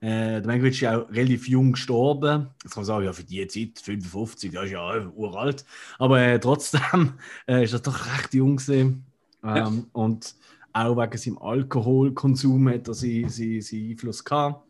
[0.00, 2.48] Äh, der Mankiewicz ist ja auch relativ jung gestorben.
[2.62, 5.64] Jetzt kann man sagen, ja, für die Zeit, 55, das ist ja äh, uralt.
[5.98, 7.14] Aber äh, trotzdem
[7.48, 9.04] äh, ist er doch recht jung gesehen.
[9.42, 9.72] Ähm, ja.
[9.92, 10.34] Und
[10.72, 14.66] auch wegen seinem Alkoholkonsum hat er seinen, seinen, seinen Einfluss gehabt.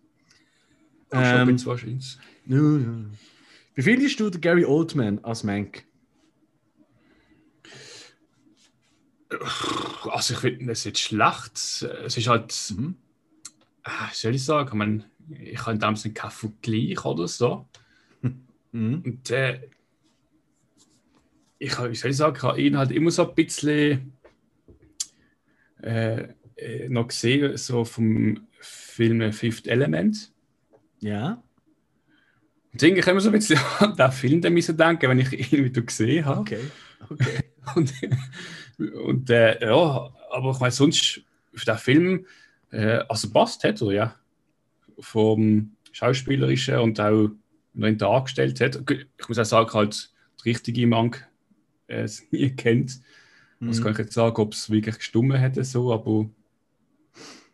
[1.12, 2.18] Ähm, schon wahrscheinlich.
[2.46, 3.04] Ja, ja.
[3.74, 5.84] Wie findest du den Gary Oldman als Mank?
[10.10, 11.56] Also ich finde es jetzt schlecht.
[11.56, 12.96] Es ist halt, mhm.
[13.82, 17.66] äh, soll ich sagen, man, ich habe damals keinen Vergleich oder so.
[18.72, 19.02] Mhm.
[19.04, 19.60] Und äh,
[21.58, 24.12] ich habe, wie soll ich sagen, ich habe ihn halt immer so ein bisschen
[25.82, 30.32] äh, äh noch gesehen, so vom Film Fifth Element.
[31.00, 31.42] Ja.
[32.72, 35.64] Und irgendwie kann man so ein bisschen an den Film müssen denken, wenn ich ihn
[35.64, 36.40] wieder gesehen habe.
[36.40, 36.60] Okay,
[37.08, 37.38] okay.
[37.76, 37.92] und
[38.78, 41.22] und äh, ja, aber ich meine, sonst
[41.54, 42.26] auf den Film,
[42.72, 44.16] äh, also passt er, ja
[44.98, 47.30] vom Schauspielerischen und auch
[47.74, 48.82] noch dargestellt hat.
[48.90, 51.14] Ich muss auch sagen, halt der richtige Mann
[51.86, 53.00] äh, es nie kennt.
[53.60, 53.68] Mhm.
[53.68, 56.28] Das kann ich jetzt sagen, ob es wirklich gestummen hätte, so, aber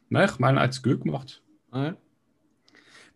[0.08, 1.42] nein, ich meine, er hat es gut gemacht.
[1.70, 1.94] Ah,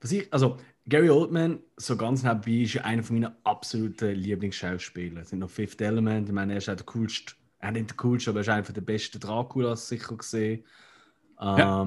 [0.00, 5.22] Was ich, also Gary Oldman, so ganz nebenbei, ist einer von meinen absoluten Lieblingsschauspieler.
[5.22, 7.96] Es sind noch Fifth Element, ich meine, er ist auch der coolste, er nicht der
[7.96, 10.64] coolste, aber er ist einer der besten Draculas sicher gesehen.
[11.40, 11.82] Ähm, ja.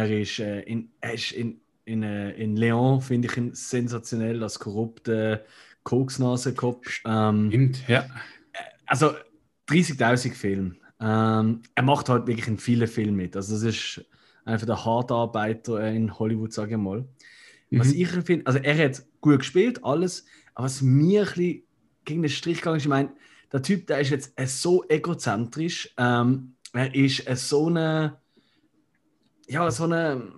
[0.00, 4.42] Er ist, äh, in, er ist in, in, äh, in Leon, finde ich ihn sensationell
[4.42, 5.44] als korrupter
[5.82, 7.02] Koksnasenkopf.
[7.04, 8.06] Ähm, Stimmt, ja.
[8.86, 9.12] Also
[9.68, 10.76] 30.000 Filme.
[11.00, 13.36] Ähm, er macht halt wirklich in vielen Filmen mit.
[13.36, 14.04] Also das ist
[14.46, 17.06] einer der Hartarbeiter in Hollywood, sage ich mal.
[17.70, 18.00] Was mhm.
[18.00, 21.62] ich finde, also er hat gut gespielt, alles, aber was mir ein bisschen
[22.06, 23.10] gegen den Strich gegangen ist, ich meine,
[23.52, 28.19] der Typ, der ist jetzt so egozentrisch, ähm, er ist so eine
[29.50, 30.32] ja, so ein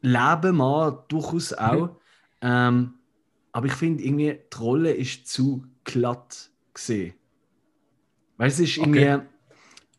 [0.00, 1.86] Leben mal durchaus auch.
[1.86, 1.96] Mhm.
[2.42, 2.94] Ähm,
[3.52, 7.14] aber ich finde irgendwie, die Rolle ist zu glatt gesehen.
[8.36, 9.22] Weil es ist irgendwie, okay.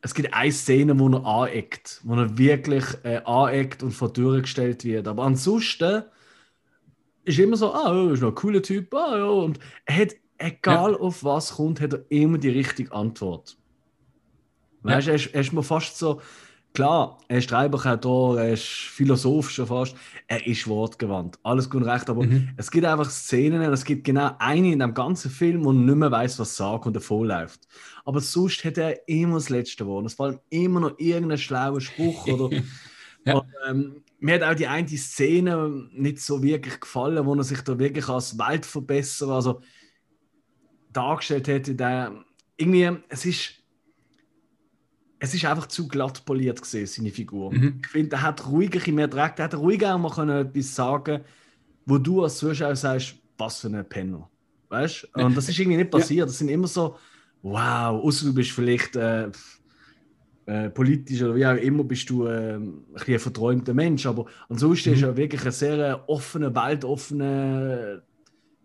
[0.01, 4.41] es gibt eine Szene, wo er aneckt, wo er wirklich äh, aneckt und vor Türen
[4.41, 5.07] gestellt wird.
[5.07, 6.03] Aber ansonsten
[7.23, 9.25] ist immer so, ah, er ist noch ein cooler Typ, ah, ja.
[9.25, 10.99] Und er hat, egal ja.
[10.99, 13.57] auf was kommt, hat er immer die richtige Antwort.
[14.83, 15.17] Weißt du, ja.
[15.17, 16.21] er, er ist mir fast so,
[16.75, 19.95] Klar, er ist Treiberautor, er ist Philosoph schon fast,
[20.27, 21.39] er ist wortgewandt.
[21.41, 22.49] Alles gut und recht, aber mhm.
[22.57, 26.11] es gibt einfach Szenen, es gibt genau eine in dem ganzen Film, wo nicht mehr
[26.11, 27.61] weiß, was sagt und davon läuft.
[28.03, 30.05] Aber sonst hat er immer das letzte Wort.
[30.05, 32.57] Es fällt immer noch irgendein schlauer Spruch oder.
[33.25, 33.35] ja.
[33.35, 37.61] und, ähm, mir hat auch die eine Szene nicht so wirklich gefallen, wo er sich
[37.61, 39.61] da wirklich als Weltverbesserer also
[40.91, 41.73] dargestellt hätte.
[41.73, 42.11] Der,
[42.57, 43.64] irgendwie, es ist
[45.25, 47.51] es ist einfach zu glatt poliert gesehen, seine Figur.
[47.51, 47.79] Mhm.
[47.83, 51.21] Ich finde, er hat ruhiger mehr Dreck, er hat ruhiger auch mal können etwas sagen,
[51.85, 54.29] wo du als Zuschauer sagst, was für ein Penner.
[54.69, 55.23] Weißt du?
[55.23, 56.19] Und das ist irgendwie nicht passiert.
[56.19, 56.25] Ja.
[56.25, 56.95] Das sind immer so,
[57.41, 59.29] wow, außer du bist vielleicht äh,
[60.45, 64.05] äh, politisch oder wie auch immer, bist du äh, ein, ein verträumter Mensch.
[64.05, 64.95] Aber ansonsten mhm.
[64.95, 68.01] ist er wirklich ein sehr offener, weltoffener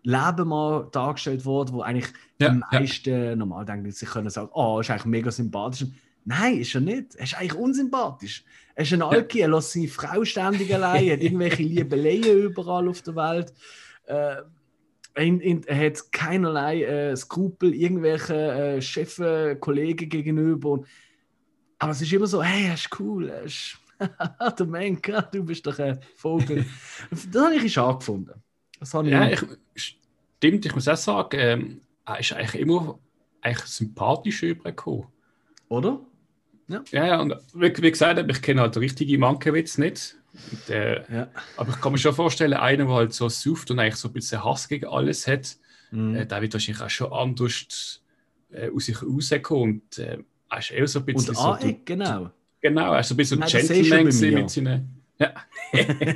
[0.02, 3.36] Leben mal dargestellt worden, wo eigentlich ja, die meisten ja.
[3.36, 5.88] normal denken, sie können sagen, oh, ist eigentlich mega sympathisch.
[6.24, 7.14] Nein, ist er nicht.
[7.16, 8.44] Er ist eigentlich unsympathisch.
[8.74, 13.02] Er ist ein Alki, er lässt seine Frau ständig allein, hat irgendwelche Liebeleien überall auf
[13.02, 13.52] der Welt.
[14.06, 14.42] Äh,
[15.14, 20.70] er hat keinerlei äh, Skrupel irgendwelchen äh, Chefen, Kollegen gegenüber.
[20.70, 20.86] Und,
[21.78, 23.76] aber es ist immer so, hey, er ist cool, er ist,
[24.58, 26.64] der Menka, du bist doch ein Vogel.
[27.10, 28.42] das habe ich schade gefunden.
[28.78, 29.98] Das habe ja, ich,
[30.36, 32.98] stimmt, ich muss auch sagen, ähm, er ist eigentlich immer
[33.42, 35.06] eigentlich sympathisch übergekommen.
[35.68, 36.00] Oder?
[36.70, 40.16] Ja, ja, ja und wie, wie gesagt, ich kenne halt den richtigen Mankiewicz nicht.
[40.32, 41.28] Und, äh, ja.
[41.56, 44.12] Aber ich kann mir schon vorstellen, einer, der halt so sucht und eigentlich so ein
[44.12, 45.56] bisschen Hass gegen alles hat,
[45.90, 46.14] mhm.
[46.14, 48.00] äh, der wird wahrscheinlich auch schon anders
[48.52, 49.82] äh, aus sich rauskommen.
[49.86, 51.30] Und äh, er ist eher so ein bisschen.
[51.30, 52.30] Und so, du, genau.
[52.60, 55.02] Genau, er ist so ein bisschen Nein, Gentleman mit seinen.
[55.18, 55.34] Ja.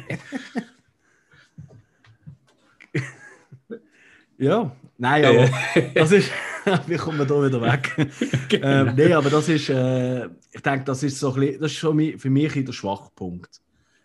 [4.38, 5.48] ja, nein, aber
[5.94, 6.30] das ist.
[6.86, 7.94] Wie kommen wir da wieder weg?
[8.48, 8.66] genau.
[8.66, 9.68] ähm, nein, aber das ist.
[9.68, 13.60] Äh, ich denke, das ist so ein bisschen, das ist schon für mich der Schwachpunkt.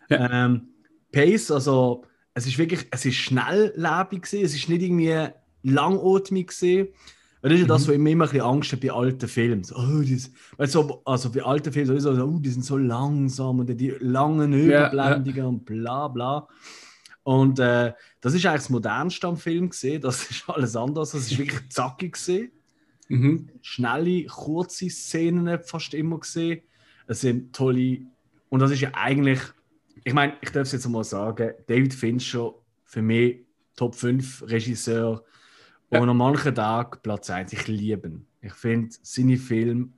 [0.08, 0.46] Ja.
[0.46, 0.68] Ähm,
[1.12, 5.28] Pace, also es ist wirklich, es ist schnelllebig gewesen, es ist nicht irgendwie
[5.62, 6.88] langatmig gewesen.
[7.42, 7.88] Das ist ja das, mhm.
[7.88, 9.64] wo ich immer, immer ein bisschen Angst habe bei alten Filmen.
[9.64, 13.66] So, oh, das, du, also bei alten Filmen so, oh, die sind so langsam und
[13.66, 15.48] die langen Überblendungen ja, ja.
[15.48, 16.48] und bla bla.
[17.22, 20.00] Und äh, das ist eigentlich das modernste am Film gesehen.
[20.02, 21.12] Das ist alles anders.
[21.12, 22.52] Das ist wirklich zackig gesehen.
[23.08, 23.48] Mhm.
[23.62, 26.62] Schnelle, kurze Szenen fast immer gesehen.
[27.06, 28.02] Es sind tolle.
[28.48, 29.40] Und das ist ja eigentlich
[30.04, 32.54] ich meine, ich darf es jetzt mal sagen, David Fincher
[32.84, 33.44] für mich
[33.76, 35.24] Top 5 Regisseur
[35.90, 36.00] ja.
[36.00, 37.52] und an manchen Tagen Platz 1.
[37.52, 38.26] Ich liebe ihn.
[38.40, 39.90] Ich finde seine Filme,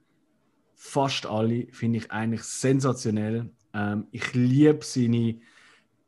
[0.75, 3.51] fast alle, finde ich eigentlich sensationell.
[3.73, 5.39] Ähm, ich liebe seine,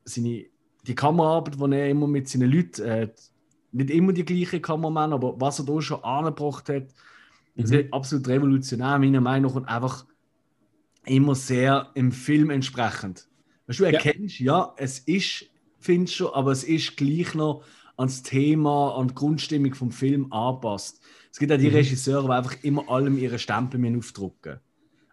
[0.03, 0.45] seine
[0.87, 3.09] die Kameraarbeit, die er immer mit seinen Leuten, äh,
[3.71, 6.83] nicht immer die gleiche Kameramann, aber was er da schon angebracht hat,
[7.55, 7.61] mhm.
[7.61, 10.05] das ist absolut revolutionär, meiner Meinung nach, und einfach
[11.05, 13.27] immer sehr im Film entsprechend.
[13.67, 14.59] Weißt du, erkennst, ja.
[14.59, 15.45] ja, es ist
[15.79, 17.63] Fincher, aber es ist gleich noch
[17.97, 21.01] ans Thema, an die Grundstimmung vom Film anpasst.
[21.31, 21.75] Es gibt auch die mhm.
[21.75, 24.59] Regisseure, die einfach immer allem ihre Stempel aufdrucken.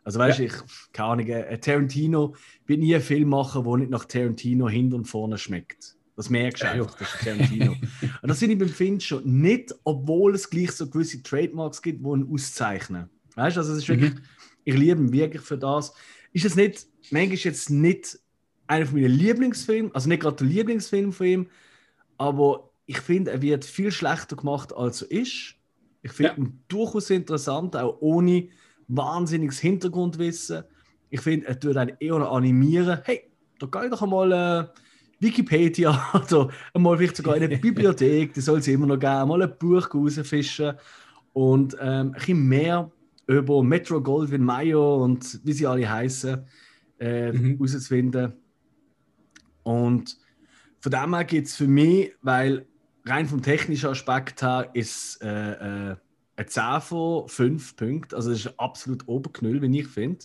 [0.04, 0.48] Also weißt du, ja.
[0.48, 2.34] ich, keine Ahnung, ein Tarantino
[2.66, 5.96] wird nie einen Film machen, der nicht nach Tarantino hinten und vorne schmeckt.
[6.16, 7.72] Das merkst du ja, einfach, das ist Tarantino.
[8.22, 12.08] und das finde ich beim Fincher nicht, obwohl es gleich so gewisse Trademarks gibt, die
[12.08, 13.08] ihn auszeichnen.
[13.34, 14.20] Weißt du, also es ist wirklich, mhm.
[14.64, 15.94] ich liebe ihn wirklich für das.
[16.32, 18.18] Ist es nicht, manchmal ist jetzt nicht
[18.66, 21.46] einer von meinen Lieblingsfilmen, also nicht gerade der Lieblingsfilm von ihm,
[22.18, 25.54] aber ich finde, er wird viel schlechter gemacht, als er ist.
[26.02, 26.38] Ich finde ja.
[26.38, 28.48] ihn durchaus interessant, auch ohne
[28.88, 30.64] wahnsinniges Hintergrundwissen.
[31.10, 33.00] Ich finde, er tut einen eher animieren.
[33.04, 34.68] Hey, da gehe ich doch einmal äh,
[35.20, 39.42] Wikipedia oder einmal vielleicht sogar in eine Bibliothek, die soll es immer noch geben, mal
[39.42, 40.74] ein Buch rausfischen
[41.32, 42.90] und ähm, ein bisschen mehr
[43.26, 46.44] über Metro Goldwyn Mayer und wie sie alle heißen,
[46.98, 47.56] äh, mhm.
[47.56, 48.34] herauszufinden.
[49.62, 50.16] Und
[50.80, 52.66] von dem her gibt es für mich, weil
[53.04, 55.96] rein vom technischen Aspekt her ist äh, äh,
[56.36, 58.14] ein 10 von 5 Punkten.
[58.14, 60.24] Also das ist absolut Oberknüll, wie ich finde.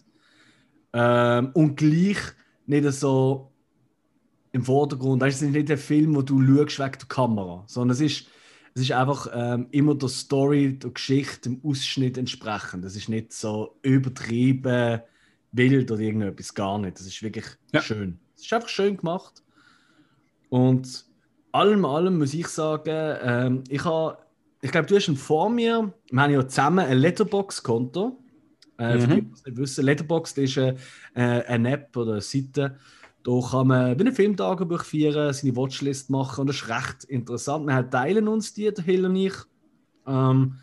[0.93, 2.17] Ähm, und gleich
[2.65, 3.51] nicht so
[4.51, 5.21] im Vordergrund.
[5.23, 8.27] Es ist nicht ein Film, wo du schaust wegen der Kamera, sondern es ist,
[8.73, 12.85] es ist einfach ähm, immer der Story, der Geschichte, dem Ausschnitt entsprechend.
[12.85, 15.01] Es ist nicht so übertrieben
[15.51, 16.99] wild oder irgendetwas, gar nicht.
[16.99, 17.81] Das ist wirklich ja.
[17.81, 18.19] schön.
[18.35, 19.43] Es ist einfach schön gemacht.
[20.49, 21.05] Und
[21.51, 24.17] allem allem muss ich sagen, ähm, ich habe,
[24.61, 28.17] ich glaube, du hast ihn vor mir, wir haben ja zusammen ein Letterbox-Konto.
[28.79, 29.01] Äh, mhm.
[29.01, 30.75] Für die, die es nicht wissen, Letterboxd ist äh,
[31.13, 32.77] eine App oder eine Seite,
[33.23, 37.67] da kann man wie ein Filmtagebuch führen, seine Watchlist machen und das ist recht interessant.
[37.67, 39.33] Wir teilen uns die, der Hill und ich.
[40.05, 40.59] Ähm,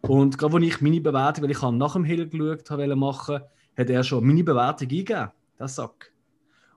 [0.00, 3.40] und gerade als ich meine Bewertung, weil ich nach dem Hill geschaut habe, machen,
[3.76, 5.28] hat er schon meine Bewertung eingegeben.
[5.58, 6.12] Das sagt.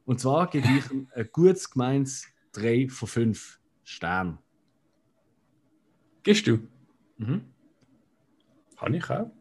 [0.05, 4.39] Und zwar gebe ich ihm ein gutes gemeins 3 von 5 Sternen.
[6.29, 6.59] Gehst du?
[7.17, 7.41] Mhm.
[8.79, 9.31] Kann ich auch.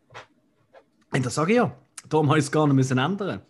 [1.12, 1.76] Und das sage ich ja.
[2.08, 3.42] Darum habe ich es gar nicht müssen ändern.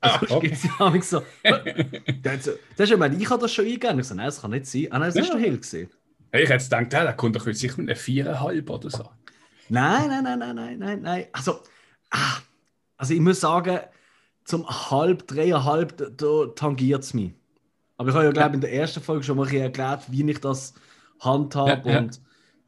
[0.00, 0.56] Also, ah, okay.
[0.78, 1.22] ja so,
[2.22, 3.98] das ist ja, ich habe das schon eingegeben.
[3.98, 4.86] Ich so, nein, das kann nicht sein.
[4.92, 5.22] Ah, nein, das ja.
[5.24, 5.90] ist der Hill gesehen.
[6.32, 9.10] Hey, ich hätte gedacht, ja, der kommt doch sicher mit einem 4,5 oder so.
[9.68, 11.26] Nein, nein, nein, nein, nein, nein, nein.
[11.32, 11.60] Also,
[12.12, 12.38] ah,
[12.96, 13.78] also ich muss sagen,
[14.44, 17.34] zum halb, dreieinhalb, da, da tangiert es mich.
[17.98, 20.72] Aber ich habe ja, glaube in der ersten Folge schon mal erklärt, wie ich das
[21.20, 21.90] handhabe.
[21.90, 22.22] Ja, und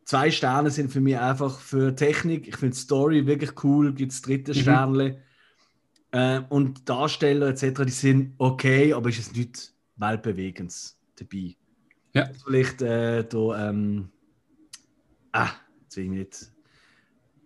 [0.04, 2.48] zwei Sterne sind für mich einfach für Technik.
[2.48, 4.56] Ich finde Story wirklich cool, gibt es dritte mhm.
[4.56, 5.22] Sterne.
[6.10, 11.56] Äh, und Darsteller etc., die sind okay, aber es ist nicht weltbewegendes dabei.
[12.14, 12.28] Ja.
[12.44, 14.10] Vielleicht äh, da, ähm,
[15.32, 15.48] ah,
[15.82, 16.52] jetzt will ich nicht.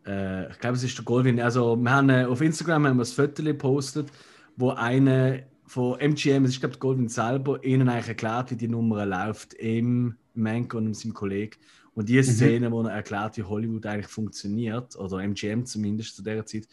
[0.07, 1.40] Äh, ich glaube, es ist der Goldwin.
[1.40, 4.11] Also, wir haben äh, auf Instagram haben wir ein Foto gepostet,
[4.57, 9.05] wo eine von MGM, es ist glaube Goldwyn selber, ihnen eigentlich erklärt, wie die Nummer
[9.05, 11.57] läuft, im Mank und seinem Kollegen.
[11.97, 12.23] Und die mhm.
[12.25, 12.73] Szene, mhm.
[12.75, 16.69] wo er erklärt, wie Hollywood eigentlich funktioniert, oder MGM zumindest zu der Zeit,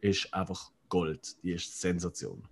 [0.00, 1.36] ist einfach Gold.
[1.42, 2.44] Die ist Sensation.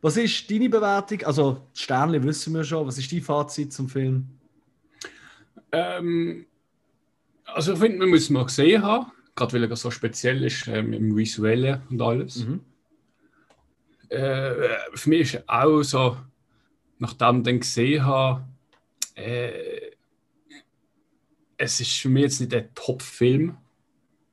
[0.00, 1.22] Was ist deine Bewertung?
[1.24, 2.86] Also, die Sternchen wissen wir schon.
[2.86, 4.28] Was ist dein Fazit zum Film?
[5.72, 6.46] Ähm,
[7.44, 10.92] also, ich finde, man muss mal gesehen haben, gerade weil er so speziell ist ähm,
[10.92, 12.36] im Visuellen und alles.
[12.36, 12.60] Mhm.
[14.10, 14.54] Äh,
[14.94, 16.18] für mich ist auch so,
[17.00, 18.46] nachdem ich den gesehen habe,
[19.16, 19.95] äh,
[21.58, 23.56] es ist für mich jetzt nicht ein Top-Film.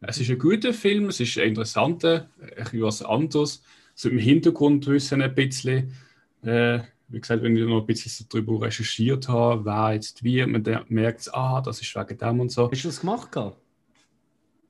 [0.01, 3.63] Es ist ein guter Film, es ist ein interessanter, ein was anderes.
[3.95, 5.93] So im Hintergrund wissen ein bisschen.
[6.41, 10.63] Äh, wie gesagt, wenn ich noch ein bisschen darüber recherchiert habe, wer jetzt wie, man
[10.89, 12.71] merkt, ah, das ist wegen dem und so.
[12.71, 13.31] Hast du das gemacht?
[13.31, 13.57] Gehabt?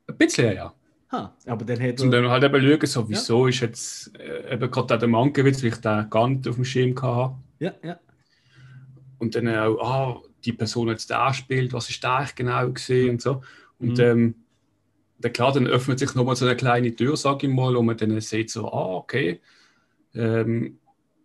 [0.08, 0.74] Ein bisschen, ja.
[1.12, 3.50] Ha, aber dann hätte Und dann halt eben schauen, so, wieso ja.
[3.50, 7.00] ist jetzt äh, eben gerade der Mankiewicz, weil ich den gar nicht auf dem Schirm
[7.02, 7.36] hatte.
[7.60, 8.00] Ja, ja.
[9.20, 13.12] Und dann auch, ah, die Person jetzt da spielt, was ist da eigentlich genau gesehen
[13.12, 13.42] und so.
[13.80, 14.04] Und mhm.
[14.04, 14.36] ähm,
[15.20, 17.98] dann klar, dann öffnet sich nochmal so eine kleine Tür, sage ich mal, und man
[17.98, 19.42] dann sieht so, ah, okay.
[20.14, 20.80] Ähm,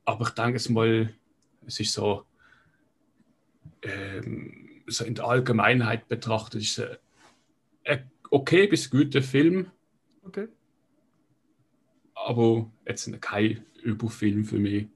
[0.04, 1.12] aber ich denke es mal,
[1.66, 2.24] es ist so,
[3.82, 6.98] ähm, so in der Allgemeinheit betrachtet, ist es
[7.84, 9.70] ein okay bis guter Film.
[10.22, 10.48] Okay.
[12.14, 14.86] Aber jetzt kein Überfilm für mich.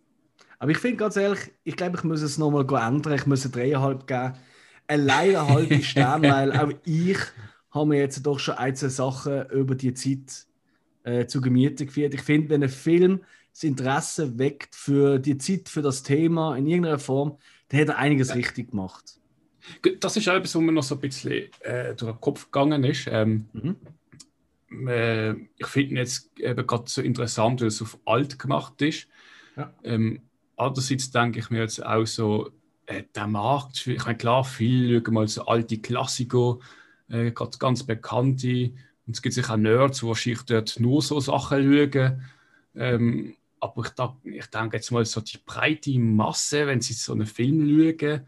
[0.62, 3.14] Aber ich finde ganz ehrlich, ich glaube, ich muss es nochmal ändern.
[3.14, 4.34] Ich muss dreieinhalb geben.
[4.86, 7.18] Ein leider halbe Stern, weil auch ich
[7.72, 10.46] habe mir jetzt doch schon einzelne Sachen über die Zeit
[11.02, 12.14] äh, zu Gemüte geführt.
[12.14, 13.22] Ich finde, wenn ein Film
[13.52, 17.38] das Interesse weckt für die Zeit, für das Thema in irgendeiner Form,
[17.70, 18.36] dann hat er einiges ja.
[18.36, 19.16] richtig gemacht.
[19.98, 22.84] Das ist auch etwas, was mir noch so ein bisschen äh, durch den Kopf gegangen
[22.84, 23.08] ist.
[23.10, 24.86] Ähm, mhm.
[24.86, 29.08] äh, ich finde jetzt eben gerade so interessant, weil es auf alt gemacht ist.
[29.56, 29.74] Ja.
[29.82, 30.22] Ähm,
[30.56, 32.50] andererseits denke ich mir jetzt auch so,
[32.86, 36.58] äh, der Markt, ich meine, klar, viele schauen mal so alte Klassiker
[37.08, 38.72] äh, ganz, ganz bekannte.
[39.06, 42.22] Und es gibt sicher auch Nerds, die wahrscheinlich dort nur so Sachen schauen.
[42.74, 47.26] Ähm, aber ich, ich denke jetzt mal so die breite Masse, wenn sie so einen
[47.26, 48.24] Film schauen,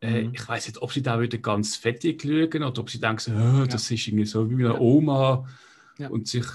[0.00, 0.34] äh, mhm.
[0.34, 3.32] ich weiß nicht, ob sie da wieder ganz fettig schauen oder ob sie denken, so,
[3.32, 3.94] oh, das ja.
[3.94, 5.46] ist irgendwie so wie eine Oma
[5.98, 6.08] ja.
[6.08, 6.46] und sich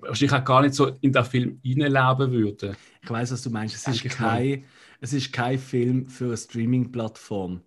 [0.00, 2.76] wahrscheinlich auch gar nicht so in den Film reinleben würden.
[3.02, 3.74] Ich weiß, was du meinst.
[3.74, 4.64] Es ist, kein,
[5.00, 7.60] es ist kein Film für eine Streaming-Plattform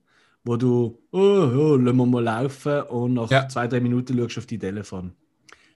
[0.44, 3.48] wo du, oh, oh, lassen wir mal laufen und nach ja.
[3.48, 5.14] zwei, drei Minuten schaust du auf dein Telefon.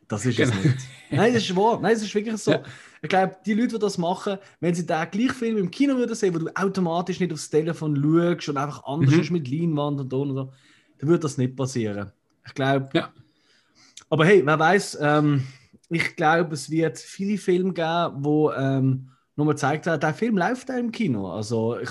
[0.08, 0.54] Das ist genau.
[0.58, 0.78] es nicht.
[1.12, 1.80] Nein, das ist wahr.
[1.82, 2.52] Nein, es ist wirklich so.
[2.52, 2.64] Ja.
[3.02, 6.16] Ich glaube, die Leute, die das machen, wenn sie den gleichen Film im Kino würden
[6.16, 9.22] sehen, wo du automatisch nicht aufs Telefon schaust und einfach anders mhm.
[9.22, 10.54] ist mit Leinwand und und so,
[10.98, 12.12] dann würde das nicht passieren.
[12.46, 12.90] Ich glaube.
[12.94, 13.14] Ja.
[14.10, 15.44] Aber hey, wer weiß, ähm,
[15.94, 20.70] ich glaube, es wird viele Filme geben, wo ähm, nochmal gezeigt hat, der Film läuft
[20.72, 21.32] auch im Kino.
[21.32, 21.90] Also ich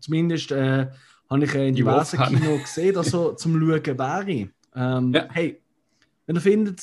[0.00, 0.88] zumindest äh,
[1.30, 4.48] habe ich in diversen Kino gesehen, dass so zum Schauen wäre.
[4.74, 5.28] Ähm, ja.
[5.30, 5.60] Hey,
[6.26, 6.80] wenn ihr findet,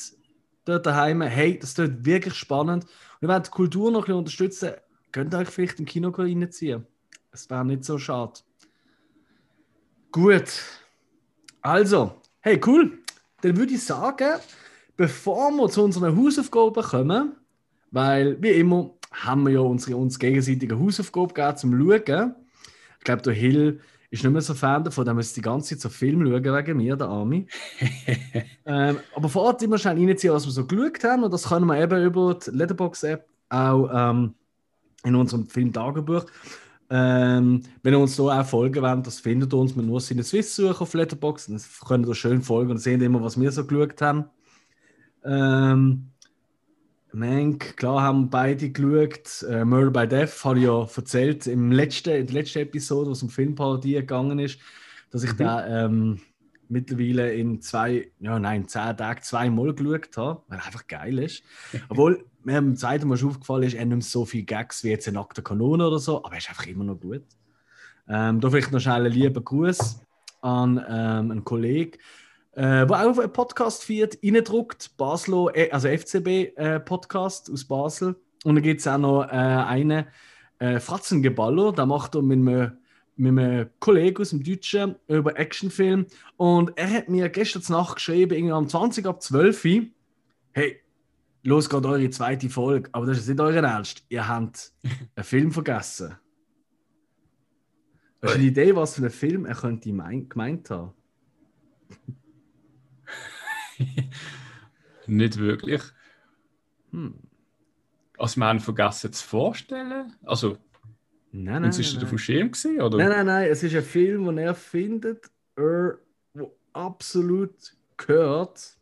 [0.64, 4.18] dort daheim, hey, das ist wirklich spannend und ihr wollt die Kultur noch ein bisschen
[4.18, 4.70] unterstützen,
[5.10, 6.86] könnt ihr euch vielleicht im Kino reinziehen.
[7.32, 8.40] Es wäre nicht so schade.
[10.10, 10.62] Gut.
[11.62, 12.98] Also, hey, cool.
[13.40, 14.40] Dann würde ich sagen,
[14.96, 17.32] bevor wir zu unseren Hausaufgaben kommen,
[17.90, 22.34] weil wie immer haben wir ja unsere uns gegenseitige Hausaufgaben gegeben zum Schauen.
[22.98, 25.80] Ich glaube, der Hill ist nicht mehr so Fan davon, der muss die ganze Zeit
[25.80, 27.46] so Film schauen wegen mir, der Army.
[28.66, 31.24] ähm, aber vor Ort immer schnell reinziehen, was wir so geschaut haben.
[31.24, 34.34] Und das können wir eben über die Letterbox-App auch ähm,
[35.04, 36.26] in unserem Film-Tagebuch.
[36.90, 40.22] Ähm, wenn ihr uns da auch folgen wollt, das findet ihr uns mit nur seine
[40.24, 41.46] Swiss suchen auf Letterbox.
[41.46, 44.26] Dann könnt ihr schön folgen und sehen immer, was wir so geschaut haben.
[45.24, 46.12] Ähm,
[47.12, 49.42] Mank, klar haben beide geschaut.
[49.48, 53.12] Äh, Murder by Death habe ich ja erzählt im letzten, in der letzten Episode, wo
[53.12, 54.58] es um Filmparodie gegangen ist,
[55.10, 55.38] dass ich mhm.
[55.38, 56.20] da ähm,
[56.68, 61.42] mittlerweile in zwei, ja nein, zehn Tagen zweimal geschaut habe, weil einfach geil ist.
[61.88, 65.06] Obwohl mir beim zweiten Mal schon aufgefallen ist, er nimmt so viele Gags wie jetzt
[65.06, 67.24] ein nackter Kanone oder so, aber er ist einfach immer noch gut.
[68.08, 70.00] Ähm, da vielleicht noch schnell einen lieben Gruß
[70.40, 71.98] an ähm, einen Kollegen,
[72.52, 78.16] äh, wo auch einen Podcast führt, reindruckt, Basel, äh, also FCB-Podcast äh, aus Basel.
[78.44, 80.06] Und dann gibt es auch noch äh, einen,
[80.62, 82.76] äh, Fratzengeballer, der macht er mit einem,
[83.16, 86.06] mit einem Kollegen aus dem Deutschen über Actionfilm.
[86.36, 89.86] Und er hat mir gestern Nacht geschrieben, irgendwie am 20 ab 12 Uhr,
[90.52, 90.80] hey,
[91.42, 94.04] los geht eure zweite Folge, aber das ist nicht euer Ernst.
[94.08, 94.72] Ihr habt
[95.16, 96.16] einen Film vergessen.
[98.22, 100.92] Hast du eine Idee, was für einen Film er könnte gemeint haben?
[105.06, 105.82] nicht wirklich.
[106.90, 107.14] Hm.
[108.18, 110.12] Also, wir haben vergessen zu vorstellen.
[110.24, 110.58] Also,
[111.32, 112.98] nein, nein, uns ist nein, auf dem Schirm gesehen, oder?
[112.98, 113.50] Nein, nein, nein.
[113.50, 115.98] Es ist ein Film, den er findet, er,
[116.34, 118.76] wo absolut gehört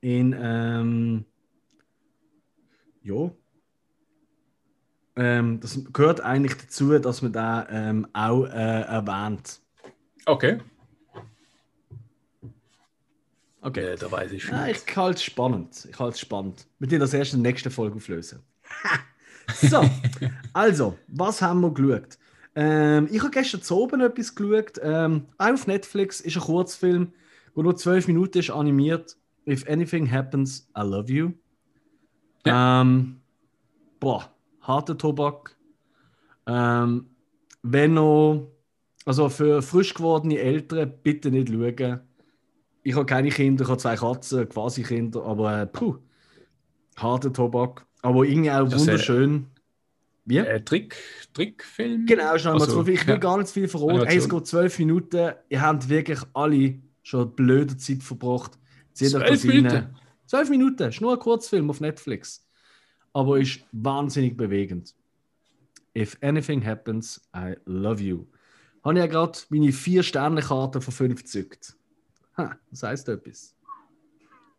[0.00, 1.24] in ähm,
[3.02, 3.30] ja
[5.16, 9.60] Ähm, das gehört eigentlich dazu, dass man da ähm, auch äh, erwähnt.
[10.26, 10.58] Okay.
[13.64, 13.80] Okay.
[13.80, 14.56] Äh, da weiß ich schon.
[14.56, 15.88] Ja, ich halte es spannend.
[15.90, 16.66] Ich halte es spannend.
[16.78, 18.40] Wir werden das erst in der nächsten Folge auflösen.
[19.54, 19.88] so,
[20.52, 22.18] also, was haben wir geschaut?
[22.54, 24.78] Ähm, ich habe gestern zu oben etwas geschaut.
[24.82, 27.12] Ähm, auch auf Netflix ist ein Kurzfilm,
[27.56, 29.16] der nur zwölf Minuten ist animiert.
[29.48, 31.32] If anything happens, I love you.
[32.44, 33.20] Ähm,
[33.98, 35.56] boah, harter Tobak.
[36.46, 37.06] Ähm,
[37.62, 38.52] wenn noch,
[39.06, 42.00] also für frisch gewordene Eltern, bitte nicht schauen.
[42.84, 45.96] Ich habe keine Kinder, ich habe zwei Katzen, quasi Kinder, aber äh, puh,
[46.96, 47.86] harter Tobak.
[48.02, 49.46] Aber irgendwie auch Das, wunderschön.
[50.26, 50.38] Wie?
[50.38, 50.94] Äh, Trick,
[51.32, 52.06] Trickfilm?
[52.06, 52.88] Genau, schon Also, zwölf.
[52.88, 53.20] Ich will ja.
[53.20, 54.06] gar nicht viel verraten.
[54.06, 55.32] Hey, es geht zwölf Minuten.
[55.48, 58.52] Ihr habt wirklich alle schon blöde Zeit verbracht.
[58.92, 59.44] Zwölf.
[59.44, 59.96] Minuten?
[60.26, 60.88] Zwölf Minuten.
[60.88, 62.46] Ist nur ein Kurzfilm auf Netflix.
[63.12, 64.94] Aber ist wahnsinnig bewegend.
[65.96, 68.26] If anything happens, I love you.
[68.82, 71.76] Habe ich ja gerade meine vier Sterne-Karte von fünf gezückt.
[72.36, 73.54] Ha, das heisst etwas.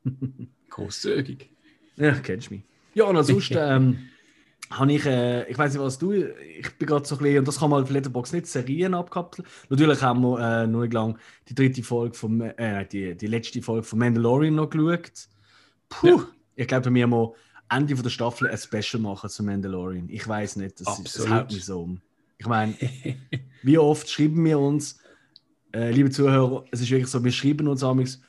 [0.70, 1.50] Großzügig.
[1.98, 2.64] Ja, kennst mich.
[2.94, 4.00] Ja, und ansonsten ähm,
[4.70, 7.48] habe ich, äh, ich weiß nicht, was du, ich bin gerade so ein bisschen, und
[7.48, 9.48] das kann man auf Letterboxd nicht Serien abkapseln.
[9.70, 11.18] Natürlich haben wir äh, noch nicht lang
[11.48, 15.28] die dritte Folge vom, äh, die, die letzte Folge von Mandalorian noch geschaut.
[15.90, 16.28] Puh, Ja.
[16.56, 17.32] ich glaube, wir müssen
[17.70, 20.10] Ende von der Staffel ein Special machen zu Mandalorian.
[20.10, 22.02] Ich weiß nicht, das, ist, das haut mich so um.
[22.38, 22.76] Ich meine,
[23.64, 25.00] wie oft schreiben wir uns,
[25.76, 28.22] äh, liebe Zuhörer, es ist wirklich so, wir schreiben uns amigs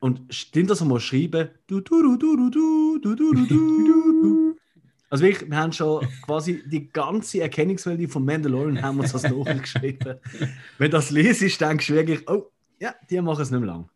[0.00, 1.50] und stimmt das mal schreiben.
[1.68, 2.98] Du, du, du,
[5.08, 10.16] also wirklich, wir haben schon quasi die ganze Erkennungsmelodie von Mandalorian haben uns das nachgeschrieben.
[10.78, 12.50] Wenn das lesest, denkst du wirklich, oh,
[12.80, 13.88] ja, die machen es nicht mehr lang.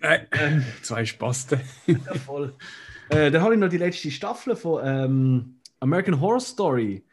[0.00, 1.60] Nein, ähm, zwei Spasten.
[1.86, 2.54] ja, voll.
[3.10, 7.04] Äh, dann habe ich noch die letzte Staffel von ähm, American Horror Story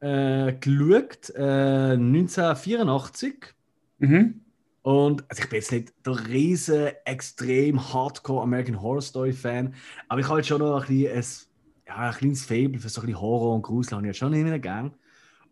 [0.00, 3.54] äh, geschaut, äh, 1984.
[4.00, 4.40] Mhm.
[4.82, 9.74] Und also ich bin jetzt nicht der riesen, extrem hardcore American Horror Story Fan,
[10.08, 11.46] aber ich habe halt schon noch ein, bisschen
[11.86, 14.16] ein, ja, ein kleines Fable für so ein bisschen Horror und Grusel, habe ich halt
[14.16, 14.94] schon immer gern.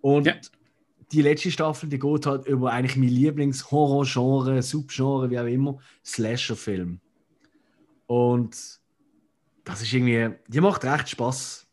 [0.00, 0.34] Und Ja.
[1.12, 7.00] die letzte Staffel, die geht halt über eigentlich mein Lieblings-Horror-Genre, Subgenre, wie auch immer, Slasher-Film.
[8.06, 8.80] Und
[9.64, 11.67] das ist irgendwie, die macht recht Spaß.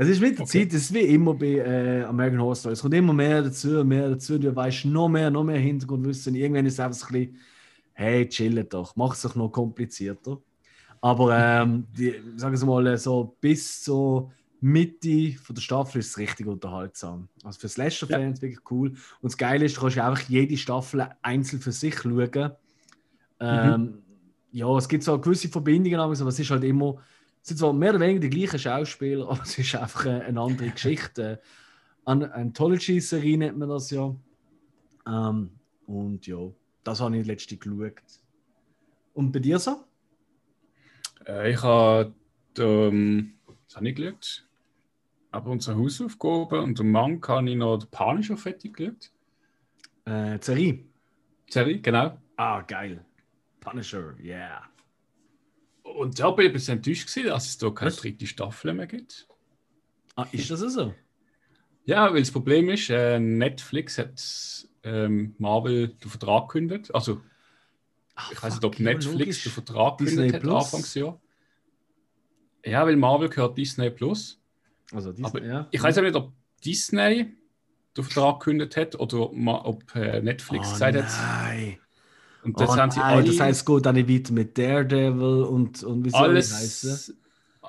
[0.00, 0.64] Es ist mit der Okay.
[0.64, 2.72] Zeit, es ist wie immer bei äh, American Horror Story.
[2.72, 4.38] Es kommt immer mehr dazu, mehr dazu.
[4.38, 6.34] Du weißt noch mehr, noch mehr Hintergrundwissen.
[6.34, 7.36] Irgendwann ist es einfach ein bisschen,
[7.92, 10.40] hey, chillt doch, mach es doch noch komplizierter.
[11.02, 16.18] Aber ähm, die, sagen wir mal, so bis zur Mitte von der Staffel ist es
[16.18, 17.28] richtig unterhaltsam.
[17.44, 18.90] Also für Slasher-Fans wirklich cool.
[19.20, 22.52] Und das Geile ist, du kannst einfach jede Staffel einzeln für sich schauen.
[23.38, 24.02] Ähm,
[24.52, 26.96] Ja, es gibt so gewisse Verbindungen, aber es ist halt immer,
[27.42, 31.40] sind zwar mehr oder weniger die gleichen Schauspieler, aber es ist einfach eine, andere Geschichte.
[32.04, 34.14] An Anthology-Serie nennt man das ja.
[35.06, 35.50] Ähm,
[35.86, 36.38] und ja,
[36.84, 38.02] das habe ich letztens geschaut.
[39.14, 39.84] Und bei dir so?
[41.26, 42.14] Äh, ich habe,
[42.58, 43.34] ähm,
[43.66, 44.46] was habe ich geschaut?
[45.32, 49.10] Aber unsere Hausaufgaben und am Mann habe ich noch den Punisher fertig geschaut.
[50.04, 50.84] Äh, Serie.
[51.48, 52.18] Serie, genau.
[52.36, 53.04] Ah, geil.
[53.60, 54.62] Punisher, yeah.
[55.96, 58.86] Und ja, bin ich ein bisschen enttäuscht gewesen, dass es da keine dritte Staffel mehr
[58.86, 59.26] gibt.
[60.16, 60.94] Ah, ist das so?
[61.84, 66.94] Ja, weil das Problem ist, äh, Netflix hat ähm, Marvel den Vertrag gekündigt.
[66.94, 67.20] Also,
[68.20, 70.46] Ah, ich weiß nicht, ob Netflix den Vertrag gekündigt hat.
[70.46, 71.20] Anfangsjahr.
[72.64, 74.38] Ja, weil Marvel gehört Disney Plus.
[74.92, 75.68] Also, Disney, Aber ja.
[75.70, 76.32] ich weiß auch nicht, ob
[76.64, 77.34] Disney
[77.96, 81.78] den Vertrag gekündigt hat oder ob äh, Netflix oh, gesagt hat.
[82.42, 84.56] Und Oh, das haben sie nein, alle, das heißt, es geht dann nicht weiter mit
[84.58, 87.00] Daredevil und, und wie soll das heißen?
[87.00, 87.14] alles,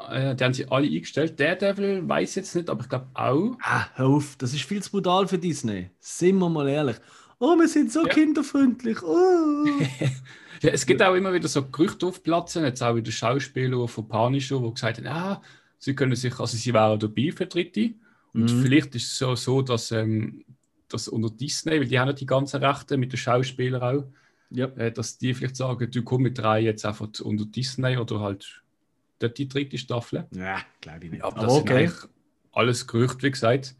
[0.09, 1.39] äh, die haben sie alle eingestellt.
[1.39, 3.57] Daredevil weiß jetzt nicht, aber ich glaube auch.
[3.63, 5.89] Ah, hör auf, das ist viel zu brutal für Disney.
[5.99, 6.97] Sind wir mal ehrlich.
[7.39, 8.09] Oh, wir sind so Ja.
[8.09, 9.01] kinderfreundlich.
[9.03, 9.87] Oh.
[10.61, 14.59] Ja, es gibt auch immer wieder so Gerüchte aufplatzen, jetzt auch wieder Schauspieler von Punisher,
[14.59, 15.41] die gesagt haben, ah,
[15.79, 17.95] sie können sich, also sie wären dabei für Dritte.
[18.35, 18.51] Und Mhm.
[18.51, 20.45] vielleicht ist es so, so dass, ähm,
[20.87, 24.03] dass unter Disney, weil die haben ja die ganzen Rechte mit den Schauspielern auch,
[24.51, 24.67] ja.
[24.77, 28.61] äh, dass die vielleicht sagen, du komm mit drei jetzt einfach unter Disney oder halt
[29.19, 30.27] dort die dritte Staffel.
[30.31, 31.23] ja, glaube ich nicht.
[31.23, 31.89] Aber, Aber, das okay.
[32.51, 33.75] alles Gerüchte, wie gesagt.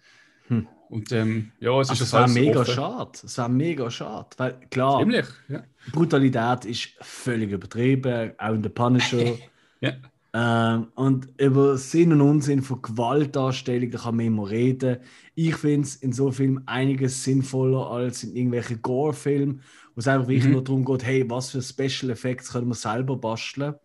[0.47, 0.67] Hm.
[0.89, 2.73] Und ähm, ja, es Also, ist es wäre alles mega offen.
[2.73, 3.11] schade.
[3.23, 4.27] Es wäre mega schade.
[4.37, 5.63] Weil klar, Ziemlich, ja.
[5.93, 9.37] Brutalität ist völlig übertrieben, auch in der Punisher.
[9.81, 9.93] ja.
[10.33, 14.99] Ähm, und über Sinn und Unsinn von Gewaltdarstellung, da kann man immer reden.
[15.35, 19.61] Ich finde es in so Filmen einiges sinnvoller als in irgendwelchen Gore-Filmen,
[19.93, 20.51] wo es einfach wirklich Mhm.
[20.53, 23.75] nur darum geht, hey, was für Special Effects können wir selber basteln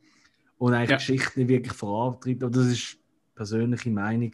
[0.59, 0.97] und eigentlich Ja.
[0.99, 2.45] Geschichten nicht wirklich vorantreiben.
[2.45, 2.99] Aber Das ist
[3.35, 4.33] persönliche Meinung.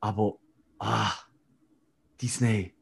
[0.00, 0.38] Aber
[0.80, 1.12] Ah,
[2.20, 2.74] Disney.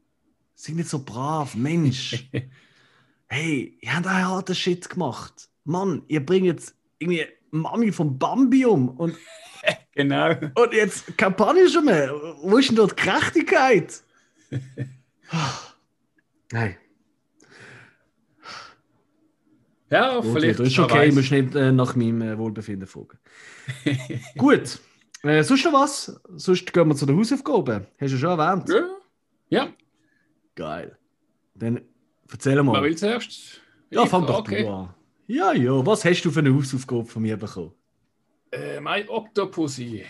[0.55, 2.29] Sind nicht so brav, Mensch.
[3.27, 5.49] hey, ihr habt einen harten Shit gemacht.
[5.63, 7.25] Mann, ihr bringt jetzt irgendwie
[7.59, 9.15] Mami vom Bambi um und,
[9.95, 10.31] Genau.
[10.55, 12.13] und jetzt kein Punisher mehr.
[12.41, 14.01] Wo ist denn dort die Gerechtigkeit?
[16.51, 16.77] Nein.
[19.89, 20.59] Ja, Gut, vielleicht.
[20.59, 23.17] ist wer okay, ich muss nicht äh, nach meinem äh, Wohlbefinden fragen.
[24.37, 24.79] Gut.
[25.23, 26.19] Äh, sonst noch was?
[26.35, 27.87] Sonst gehen wir zu den Hausaufgaben.
[27.99, 28.69] Hast du schon erwähnt?
[28.69, 28.87] Ja.
[29.49, 29.73] ja,
[30.55, 30.97] Geil.
[31.55, 31.81] Dann
[32.31, 32.83] erzähl wer mal.
[32.83, 33.61] will zuerst?
[33.89, 34.63] Ja, fang doch okay.
[34.63, 34.93] du an.
[35.27, 35.85] Ja, ja.
[35.85, 37.73] Was hast du für eine Hausaufgabe von mir bekommen?
[38.51, 40.05] Äh, mein Octopussy.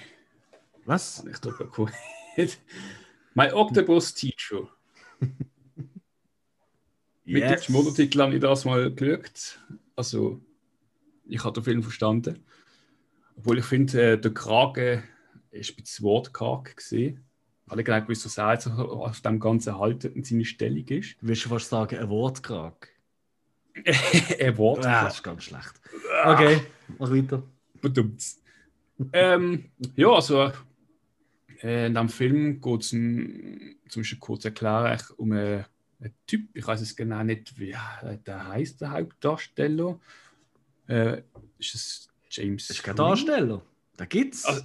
[0.86, 1.26] Was?
[1.30, 1.92] Ich drücke cool.
[3.34, 4.70] mein Octopus Teacher.
[7.26, 7.66] Mit Yes.
[7.66, 9.60] dem Monotitel habe ich das mal geschaut.
[9.96, 10.40] Also,
[11.26, 12.46] ich habe den Film verstanden.
[13.36, 15.04] Obwohl ich finde, äh, der Kragen
[15.52, 17.26] ist ein bisschen wortkarg gesehen.
[17.68, 21.18] Alle genau gewusst, was er auf dem Ganzen haltet und seine Stellung ist.
[21.22, 22.88] Du willst du fast sagen, ein Wortkrag.
[24.40, 24.86] ein Wort.
[24.86, 25.74] Ah, das ist ganz schlecht.
[26.26, 26.62] Okay,
[26.98, 27.44] mach weiter.
[27.82, 28.24] Bedummt.
[29.14, 29.66] ähm,
[29.96, 30.52] ja, also
[31.62, 35.66] äh, in dem Film geht es um, zum Beispiel kurz erklären, um einen,
[36.00, 40.00] einen Typ, ich weiß es genau nicht, wie äh, der heißt, der Hauptdarsteller.
[40.88, 41.22] Äh,
[41.60, 42.68] ist es James?
[42.68, 42.96] Das ist kein?
[42.96, 43.62] Darsteller.
[43.96, 44.46] Da gibt's.
[44.46, 44.64] Also-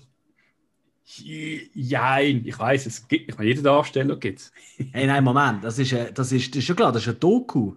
[1.04, 4.52] Jein, ich weiß, es gibt, ich meine, jeden Darsteller gibt es.
[4.92, 5.62] hey, nein, Moment.
[5.62, 7.74] Das ist, äh, das, ist, das ist schon klar, das ist ein Doku.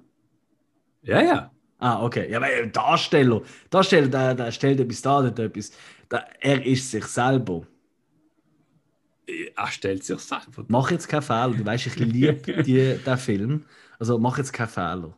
[1.05, 1.51] Ja, ja.
[1.77, 2.29] Ah, okay.
[2.31, 3.41] Ja, aber äh, Darsteller.
[3.69, 5.71] Darsteller, der, der stellt etwas dar, der etwas.
[6.11, 7.67] Der, er ist sich selber.
[9.55, 10.65] Er stellt sich selber.
[10.67, 11.49] Mach jetzt keinen Fehler.
[11.57, 12.33] Du weißt, ich liebe
[12.63, 13.65] die- den Film.
[13.99, 15.17] Also mach jetzt keinen Fehler.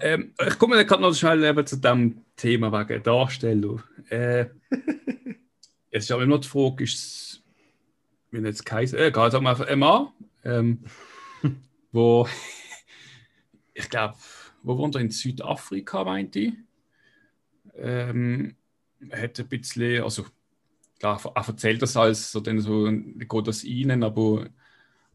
[0.00, 3.82] Ähm, ich komme gerade noch schnell eben zu dem Thema wegen Darsteller.
[4.08, 4.46] Äh,
[5.90, 7.42] jetzt ist aber immer noch die Frage, ist es,
[8.32, 10.08] wie jetzt geheißen, äh, gerade sagen wir einfach ein Mann,
[10.44, 10.84] ähm,
[11.92, 12.26] wo,
[13.74, 14.14] ich glaube,
[14.62, 16.54] wo wohnt er in Südafrika, meint ich.
[17.74, 18.56] Ähm,
[19.08, 20.26] er hat ein bisschen, also,
[20.98, 24.46] klar, er erzählt das als so, dann so geht das rein, aber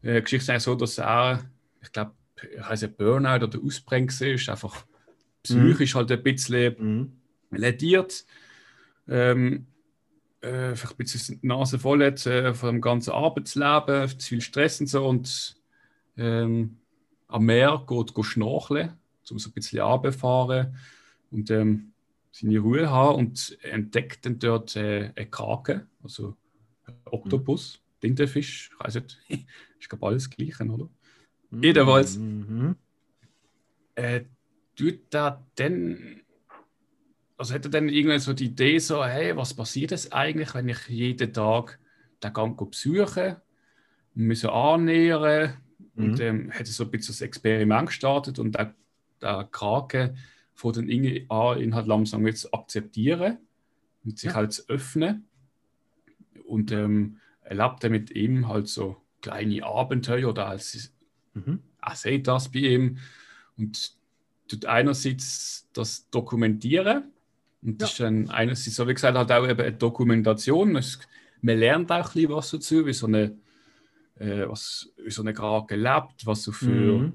[0.02, 1.48] äh, Geschichte ist so, dass er,
[1.82, 2.12] ich glaube,
[2.60, 4.86] heißt ja Burnout oder Ausbrenn ist, einfach
[5.42, 7.12] psychisch halt ein bisschen Mhm.
[7.50, 8.26] lediert.
[9.08, 9.66] Ähm,
[10.40, 14.40] äh, vielleicht ein bisschen die Nase voll hat äh, von dem ganzen Arbeitsleben, zu viel
[14.40, 15.06] Stress und so.
[15.06, 15.56] Und
[16.16, 16.78] ähm,
[17.28, 18.92] am Meer geht, geht schnorcheln,
[19.30, 20.76] um so ein bisschen runterfahren
[21.30, 21.92] und ähm,
[22.32, 26.36] seine Ruhe haben und entdeckt dann dort äh, einen Kraken, also
[26.86, 29.18] einen Oktopus, Tintenfisch, ich weiß nicht,
[29.80, 30.88] ist glaube alles das Gleiche, oder?
[31.62, 32.18] Jedenfalls.
[32.18, 32.76] Mhm.
[33.94, 34.22] äh,
[34.76, 36.22] tut da denn,
[37.36, 40.88] also hätte dann irgendwann so die Idee so, hey, was passiert es eigentlich, wenn ich
[40.88, 41.78] jeden Tag
[42.22, 43.42] den Gang besuche,
[44.14, 45.54] mich so annähern
[45.96, 46.20] und Mhm.
[46.20, 48.74] ähm, hätte so ein bisschen das Experiment gestartet und der,
[49.22, 50.14] der Krake
[50.54, 53.38] von den irgendwie an, halt langsam jetzt akzeptieren
[54.04, 54.36] und sich Ja.
[54.36, 55.28] halt zu öffnen
[56.46, 60.92] und ähm, erlebt er mit ihm halt so kleine Abenteuer oder als
[61.34, 61.60] Mhm.
[61.82, 62.98] er sieht das bei ihm
[63.58, 63.94] und
[64.48, 67.12] tut einerseits das dokumentieren
[67.62, 70.72] und das ist dann einerseits, so wie gesagt, halt auch eben eine Dokumentation.
[70.72, 73.36] Man lernt auch ein bisschen was dazu, wie so eine,
[74.18, 77.12] äh, was, wie so eine Krake lebt, was so für Mhm.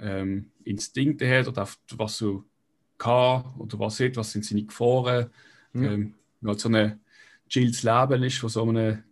[0.00, 2.44] Ähm, Instinkte hat oder auf was so
[2.98, 5.30] kann oder was sieht, was sind seine Gefahren.
[5.74, 5.92] Ja.
[5.92, 6.14] Ähm,
[6.44, 7.00] halt so ein
[7.48, 9.02] chilles Leben ist von so einem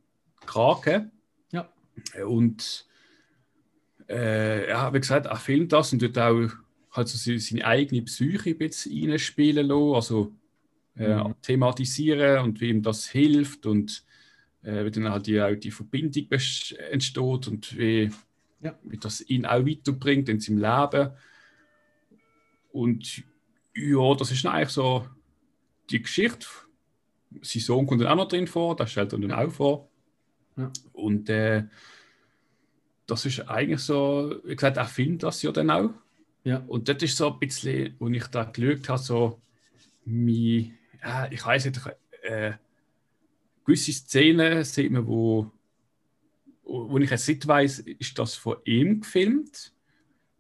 [0.47, 1.11] Krake.
[1.53, 1.69] Ja.
[2.27, 2.87] Und
[4.09, 6.49] äh, ja, wie gesagt, er filmt das und tut auch
[6.93, 10.33] halt so seine- eigene Psyche ein bisschen reinspielen lassen, also
[10.97, 11.35] äh, Mhm.
[11.43, 14.05] thematisieren und wie ihm das hilft und
[14.63, 18.11] äh, wie dann halt die, auch die Verbindung entsteht und wie,
[18.63, 18.79] Ja.
[18.83, 21.13] wie das ihn auch weiterbringt in seinem Leben.
[22.73, 23.25] Und
[23.75, 25.07] ja, das ist dann eigentlich so
[25.89, 26.47] die Geschichte.
[27.43, 29.89] Sein Sohn kommt dann auch noch drin vor, das stellt er dann auch vor.
[30.57, 30.71] Ja.
[30.93, 31.65] Und äh,
[33.07, 35.91] das ist eigentlich so, wie gesagt, er filmt das ja dann auch.
[36.45, 36.63] Ja.
[36.67, 39.41] Und das ist so ein bisschen, wo ich da geschaut habe, so,
[40.05, 41.81] mein, ja, ich weiß nicht,
[42.23, 42.53] äh,
[43.65, 45.51] gewisse Szenen sieht man, wo,
[46.91, 49.73] wo ich jetzt nicht weiß, ist das von ihm gefilmt?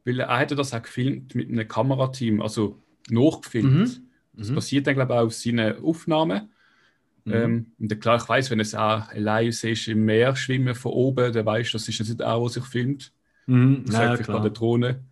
[0.04, 2.78] Weil er hätte das auch gefilmt mit einem Kamerateam, also
[3.10, 4.00] nachgefilmt.
[4.34, 4.54] Das Mhm.
[4.54, 6.50] passiert dann, glaube ich, auch auf seinen Aufnahmen.
[7.24, 7.32] Mhm.
[7.34, 10.92] Ähm, und dann, klar, ich weiß, wenn es auch allein siehst, im Meer schwimmen von
[10.92, 13.12] oben, dann weißt du, das ist jetzt nicht er, der sich filmt.
[13.46, 13.84] Mhm.
[13.86, 14.50] Das Ja, vielleicht bei der.
[14.50, 15.04] Drohne.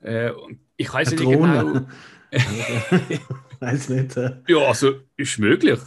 [0.00, 1.86] Äh, und ich weiß nicht genau.
[3.60, 4.16] Weiß nicht.
[4.16, 4.36] äh.
[4.48, 5.80] Ja, also ist möglich.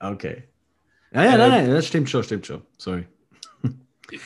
[0.00, 0.44] Okay.
[1.12, 2.62] Ja, ja, nein, nein, das stimmt schon, stimmt schon.
[2.76, 3.06] Sorry.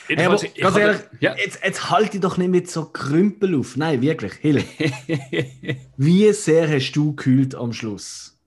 [0.07, 1.35] Hey, aber, ganz ehrlich, ja.
[1.35, 3.75] jetzt, jetzt halte ich doch nicht mit so Krümpel auf.
[3.75, 4.63] Nein, wirklich, Hill.
[5.97, 8.39] Wie sehr hast du gekühlt am Schluss?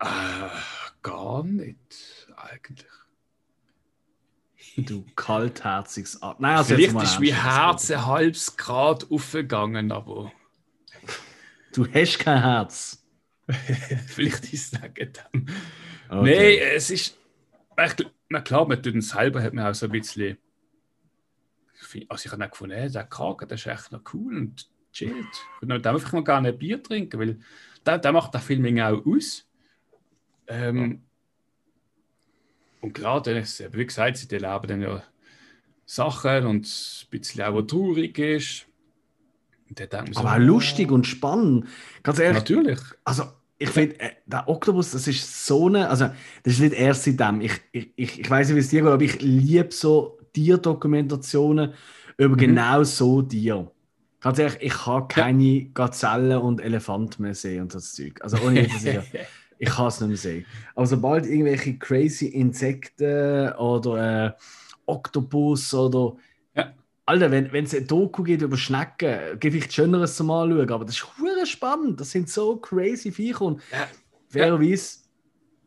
[0.00, 0.06] Äh,
[1.02, 2.86] gar nicht, eigentlich.
[4.76, 6.40] Du kaltherziges Ab.
[6.40, 10.32] Nein, also Vielleicht ist wie Herz ein halbes Grad aufgegangen, aber.
[11.74, 13.04] Du hast kein Herz.
[14.06, 14.90] Vielleicht ist es dann.
[14.90, 16.58] Okay.
[16.58, 17.18] Nein, es ist.
[18.28, 20.38] Na klar, man tut selber, hat man auch so ein bisschen.
[22.08, 25.26] Also ich habe auch gefunden, hey, der Kragen, der ist echt noch cool und chillt.
[25.60, 27.40] Ich würde einfach mal gerne ein Bier trinken, weil
[27.84, 29.46] der, der macht das Filming auch aus.
[30.46, 31.02] Ähm,
[32.80, 35.02] und gerade, wie gesagt, sie erleben dann ja
[35.86, 38.66] Sachen und ein bisschen auch, was traurig ist.
[39.76, 41.66] So, Aber auch lustig und spannend.
[42.02, 42.40] Ganz ehrlich.
[42.40, 42.80] Natürlich.
[43.04, 43.24] Also,
[43.62, 45.88] ich finde, äh, der Oktopus, das ist so eine.
[45.88, 46.06] Also,
[46.42, 47.40] das ist nicht erst seitdem.
[47.40, 51.74] Ich, ich, ich, ich weiß nicht, wie es dir geht, aber ich liebe so Tierdokumentationen
[52.16, 52.40] über mhm.
[52.40, 53.70] genau so Tiere.
[54.20, 55.66] Ganz ehrlich, ich habe keine ja.
[55.74, 58.20] Gazellen und Elefanten mehr sehen und das Zeug.
[58.22, 59.04] Also, ohne zu sagen.
[59.58, 60.46] ich kann es nicht mehr sehen.
[60.74, 64.32] Aber sobald irgendwelche crazy Insekten oder äh,
[64.86, 66.16] Oktopus oder.
[67.04, 70.96] Alter, wenn es ein Doku geht über Schnecken, gibt ich Schöneres zum Anschauen, aber das
[70.96, 72.00] ist hure spannend.
[72.00, 73.42] Das sind so crazy Viecher.
[73.42, 73.88] Und ja.
[74.28, 75.00] fairerweise,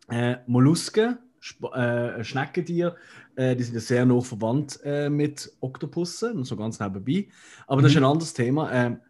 [0.10, 2.96] äh, Mollusken, Sp äh, Schneckentier,
[3.36, 7.28] äh, die sind ja sehr nah verwandt äh, mit Oktopussen, so ganz nebenbei.
[7.68, 7.84] Aber mhm.
[7.84, 8.06] das ist mhm.
[8.06, 8.72] ein anderes Thema.
[8.72, 9.02] Ähm,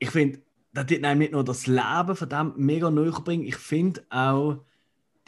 [0.00, 0.40] ich finde,
[0.72, 4.64] das tut einem nicht nur das Leben von dem mega näher bringen, ich finde auch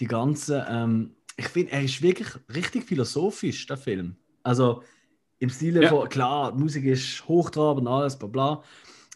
[0.00, 4.16] die ganze, ähm, ich finde, er ist wirklich richtig philosophisch, der Film.
[4.42, 4.82] Also
[5.42, 5.88] im Stile ja.
[5.88, 8.62] von, klar, Musik ist hochtrabend, alles, bla bla.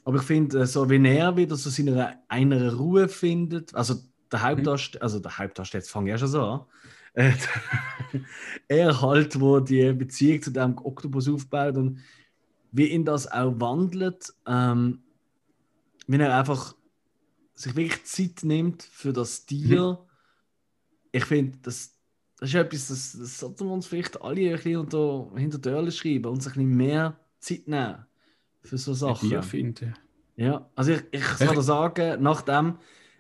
[0.04, 3.94] Aber ich finde, äh, so wie er wieder so seine einer Ruhe findet, also
[4.32, 5.04] der Hauptdarsteller, mhm.
[5.04, 6.60] also der Hauptdarsteller, jetzt fange ich ja schon so an.
[7.18, 7.32] Äh,
[8.68, 12.00] er halt, wo die Beziehung zu dem Oktopus aufbaut und
[12.72, 14.34] wie ihn das auch wandelt.
[14.46, 15.02] Ähm,
[16.06, 16.74] wenn er einfach
[17.54, 20.08] sich wirklich Zeit nimmt für das Tier, mhm.
[21.12, 21.95] ich finde, das,
[22.38, 25.68] das ist etwas, das, das sollten wir uns vielleicht alle ein bisschen unter, hinter die
[25.70, 28.06] Ohren schreiben und sich ein bisschen mehr Zeit nehmen
[28.62, 29.32] für so Sachen.
[29.32, 29.94] Ich finde.
[30.36, 32.78] Ja, also ich, ich kann dir sagen, nachdem,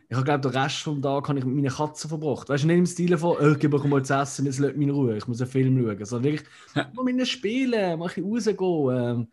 [0.08, 2.48] ich glaube den Rest vom Tag habe ich mit meinen Katzen verbracht.
[2.48, 4.86] Weißt du, nicht im Stil von, oh, ich gebe mal zu essen, jetzt lässt mich
[4.86, 6.04] in Ruhe, ich muss einen Film schauen.
[6.04, 6.90] Sondern wirklich, ja.
[6.94, 9.18] mal mit ihnen spielen, mal ein bisschen rausgehen.
[9.18, 9.28] Ähm,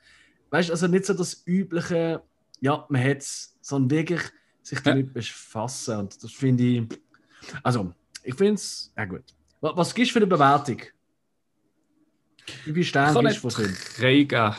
[0.50, 2.22] weißt du, also nicht so das übliche,
[2.62, 4.22] ja, man hat es, sondern wirklich
[4.62, 5.14] sich damit ja.
[5.14, 5.98] befassen.
[5.98, 6.84] Und das finde ich,
[7.62, 9.26] also, ich finde es, ja gut.
[9.64, 10.82] Was, was gibst du für eine Bewertung?
[12.66, 14.56] Wie viel Sterne gibst du von Film?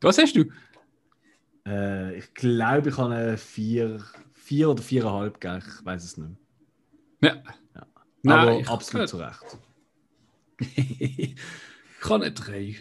[0.00, 0.46] Was hast du?
[1.64, 5.62] Äh, ich glaube, ich habe eine 4 vier oder 4,5 gegeben.
[5.64, 6.30] Ich weiß es nicht
[7.20, 7.36] mehr.
[7.36, 7.42] Ja.
[7.76, 7.86] ja.
[8.22, 9.58] Nein, Aber absolut zu Recht.
[10.58, 11.36] ich
[12.00, 12.74] kann eine 3.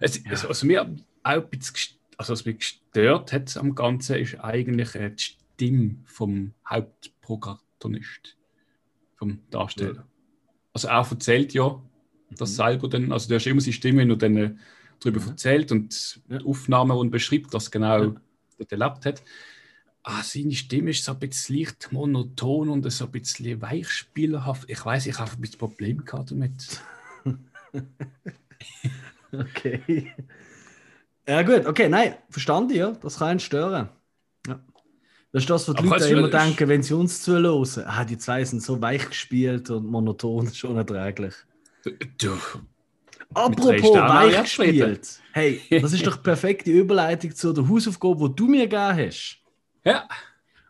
[0.00, 0.32] Es, ja.
[0.48, 0.88] also, mir auch
[1.22, 6.52] ein bisschen also was mich gestört hat am Ganzen, ist eigentlich äh, die Stimme vom
[6.68, 8.36] Hauptprotagonist,
[9.20, 10.06] vom Darsteller.
[10.72, 11.80] Also er erzählt ja
[12.30, 12.54] das mhm.
[12.54, 14.54] selber dann, also du hast immer seine Stimme, wenn er dann äh,
[14.98, 15.26] darüber ja.
[15.28, 16.40] erzählt und ja.
[16.40, 18.14] Aufnahmen und beschreibt, was genau ja.
[18.58, 19.22] er erlebt hat.
[20.02, 24.70] Ah, seine Stimme ist so ein bisschen leicht monoton und so ein bisschen weichspielerhaft.
[24.70, 26.80] Ich weiß, ich habe ein bisschen Probleme damit.
[29.32, 30.14] okay.
[31.28, 32.92] Ja, gut, okay, nein, verstanden, ja.
[32.92, 33.90] Das kann einen stören.
[35.32, 37.84] Das ist das, was die Aber Leute immer denken, wenn sie uns zuhören.
[37.86, 41.34] Ah, die zwei sind so weich gespielt und monoton, schon erträglich.
[42.18, 42.36] Du.
[43.32, 45.20] Apropos weich gespielt.
[45.32, 49.38] Hey, das ist doch perfekte Überleitung zu der Hausaufgabe, die du mir gegeben hast.
[49.84, 50.08] Ja.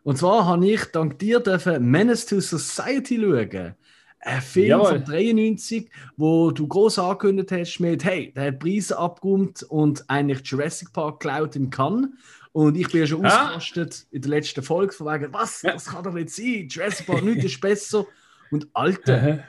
[0.03, 3.75] Und zwar habe ich dank dir dürfen Menace to Society schauen.
[4.23, 4.87] Ein Film Jawohl.
[4.87, 10.47] von 93, wo du groß angekündigt hast mit, hey, der hat Preise abgeräumt und eigentlich
[10.47, 12.09] Jurassic Park geklaut in Cannes.
[12.51, 13.45] Und ich bin ja schon ja.
[13.45, 15.73] ausgerastet in der letzten Folge von wegen, was, ja.
[15.73, 18.05] das kann doch nicht sein, Jurassic Park, nichts ist besser.
[18.51, 19.43] Und Alter,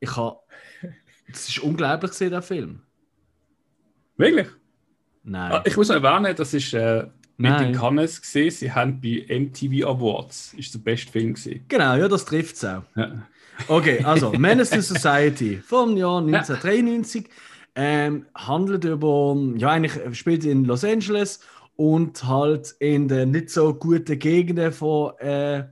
[0.00, 0.38] ich habe,
[1.30, 2.82] das ist unglaublich gesehen, der Film.
[4.16, 4.48] Wirklich?
[5.22, 5.52] Nein.
[5.52, 7.06] Ah, ich muss noch erwähnen, das ist äh,
[7.42, 8.50] mit den Cannes gesehen.
[8.50, 11.64] Sie haben bei MTV Awards ist der beste Film gesehen.
[11.68, 12.82] Genau, ja, das trifft es auch.
[12.96, 13.26] Ja.
[13.68, 17.82] Okay, also Menace to Society vom Jahr 1993 ja.
[17.82, 21.40] ähm, handelt über, ja, eigentlich spielt in Los Angeles
[21.76, 25.64] und halt in den nicht so guten Gegenden von, äh,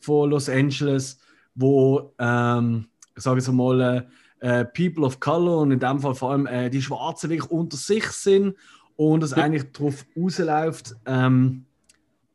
[0.00, 1.18] von Los Angeles,
[1.54, 2.86] wo, ähm,
[3.16, 4.08] sage ich mal,
[4.40, 7.76] äh, People of Color und in dem Fall vor allem äh, die Schwarzen wirklich unter
[7.76, 8.54] sich sind
[8.96, 11.66] und es eigentlich darauf rausläuft, ähm,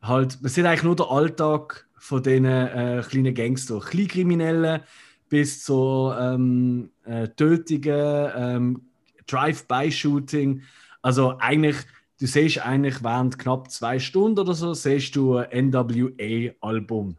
[0.02, 4.82] halt, man sieht eigentlich nur den Alltag von diesen äh, kleinen Gangster, Kleinkriminellen,
[5.30, 8.82] bis zu ähm, äh, Tötungen, ähm,
[9.28, 10.64] Drive-by-Shooting.
[11.02, 11.78] Also eigentlich,
[12.20, 17.18] du siehst eigentlich während knapp zwei Stunden oder so, siehst du ein NWA-Album.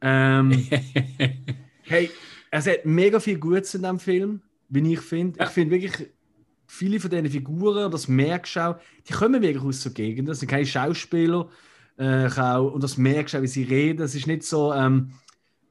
[0.00, 0.68] Ähm,
[1.82, 2.10] hey,
[2.50, 5.42] es hat mega viel Gutes in diesem Film, wie ich finde.
[5.42, 6.10] Ich finde wirklich,
[6.74, 8.76] viele von diesen Figuren, das merkst du auch,
[9.08, 10.26] die kommen wirklich aus so Gegenden.
[10.26, 11.48] Das sind keine Schauspieler.
[11.96, 14.02] Äh, auch, und das merkst du auch, wie sie reden.
[14.02, 15.12] Es ist nicht so, ähm,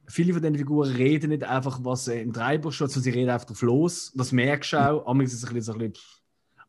[0.06, 3.30] viele von diesen Figuren reden nicht einfach, was äh, im Treibbuch steht, sondern sie reden
[3.30, 4.12] einfach drauf los.
[4.14, 5.06] Das merkst du auch.
[5.06, 6.04] Am ist es ein bisschen so ein bisschen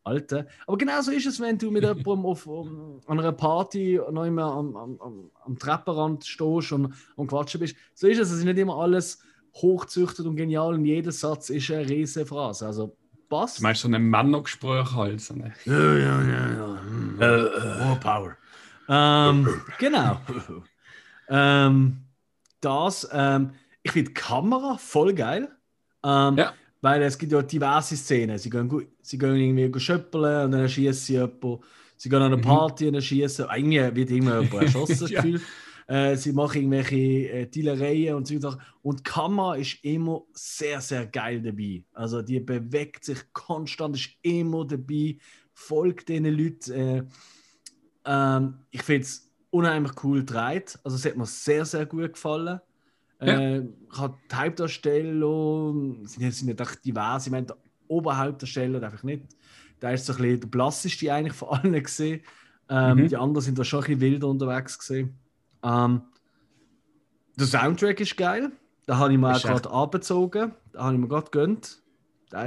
[0.04, 0.46] Alter.
[0.68, 4.44] Aber genauso ist es, wenn du mit jemandem auf, um, an einer Party noch immer
[4.44, 7.76] am, am, am Treppenrand stehst und am Quatschen bist.
[7.94, 8.32] So ist es.
[8.32, 9.20] Es ist nicht immer alles
[9.56, 12.68] hochzüchtet und genial und jeder Satz ist eine riesige Phrase.
[12.68, 12.96] Also
[13.30, 13.60] passt.
[13.60, 15.22] Du meinst so ein Männergespräch halt?
[15.22, 15.54] So eine...
[15.66, 16.52] Ja, ja, ja.
[16.52, 16.82] ja.
[16.82, 17.22] Hm.
[17.22, 17.84] Äh, äh.
[17.84, 18.38] More power.
[18.88, 20.22] Ähm, genau.
[21.30, 22.02] ähm,
[22.62, 23.52] das, ähm,
[23.84, 25.50] ich finde die Kamera voll geil.
[26.04, 26.54] Ähm, ja.
[26.82, 28.38] Weil es gibt ja diverse Szenen.
[28.38, 28.70] Sie gehen,
[29.02, 31.64] sie gehen irgendwie schöppeln und dann schießen sie jemanden.
[31.98, 32.42] Sie gehen an eine mhm.
[32.42, 32.88] Party mhm.
[32.90, 33.46] und dann schießen.
[33.56, 35.42] Irgendwie wird immer jemand erschossen, das Gefühl.
[35.88, 38.62] Äh, sie machen irgendwelche äh, Dealereien und so Sachen.
[38.82, 41.84] Und die Kamera ist immer sehr, sehr geil dabei.
[41.94, 45.18] Also die bewegt sich konstant, ist immer dabei,
[45.54, 46.72] folgt diesen Leuten.
[46.72, 47.04] Äh,
[48.06, 50.80] ähm, ich finde es unheimlich cool gedreht.
[50.84, 52.60] Also es hat mir sehr, sehr gut gefallen.
[53.22, 53.40] Ja.
[53.40, 53.60] Äh,
[53.92, 55.74] ich habe die Hauptdarsteller,
[56.06, 57.28] sind, sind nicht echt divers.
[57.28, 57.58] Ich meine, der
[57.88, 59.24] Oberhauptdarsteller einfach nicht.
[59.82, 62.22] Der ist so ein bisschen der blasseste eigentlich von allen gesehen.
[62.70, 63.08] Ähm, mhm.
[63.08, 65.16] Die anderen sind da schon ein bisschen wilder unterwegs gesehen.
[65.66, 66.02] Ähm,
[67.38, 68.52] der Soundtrack ist geil.
[68.86, 70.54] Da habe ich mir gerade abgezogen.
[70.72, 71.82] Da habe ich mir gerade gönnt.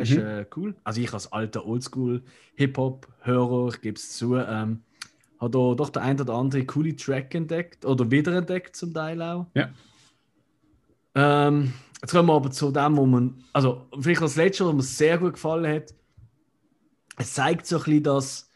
[0.01, 0.19] Ist mhm.
[0.19, 0.75] äh, cool.
[0.85, 4.83] Also ich als alter Oldschool-Hip-Hop-Hörer, ich gebe es zu, ähm,
[5.41, 9.47] habe da doch der ein oder andere coole Track entdeckt oder wiederentdeckt zum Teil auch.
[9.55, 9.71] Ja.
[11.15, 14.83] Ähm, jetzt kommen wir aber zu dem, wo man, also vielleicht das letzte, was mir
[14.83, 15.95] sehr gut gefallen hat.
[17.17, 18.48] Es zeigt so ein bisschen, dass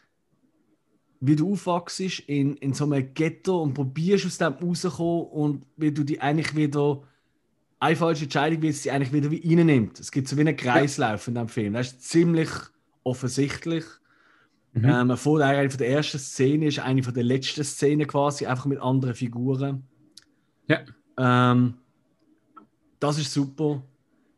[1.25, 5.91] wie du aufwachst in, in so einem Ghetto und probierst aus dem rauszukommen und wie
[5.91, 7.01] du die eigentlich wieder
[7.79, 10.01] eine falsche Entscheidung, wie sie eigentlich wieder wie reinnimmt.
[10.01, 11.73] Es gibt so wie einen Kreislauf in dem Film.
[11.73, 12.49] Das ist ziemlich
[13.03, 13.85] offensichtlich.
[14.73, 14.83] Mhm.
[14.83, 15.39] Ähm, eine von
[15.77, 19.83] der ersten Szene ist eine von der letzten Szenen quasi, einfach mit anderen Figuren.
[20.67, 20.81] Ja.
[21.17, 21.75] Ähm,
[22.99, 23.81] das ist super.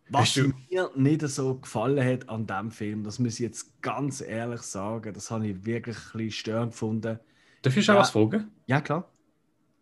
[0.09, 4.61] Was mir nicht so gefallen hat an dem Film, das muss ich jetzt ganz ehrlich
[4.61, 7.19] sagen, das habe ich wirklich ein bisschen störend gefunden.
[7.63, 8.01] Darf ich schon ja.
[8.01, 8.51] was fragen?
[8.67, 9.09] Ja, klar.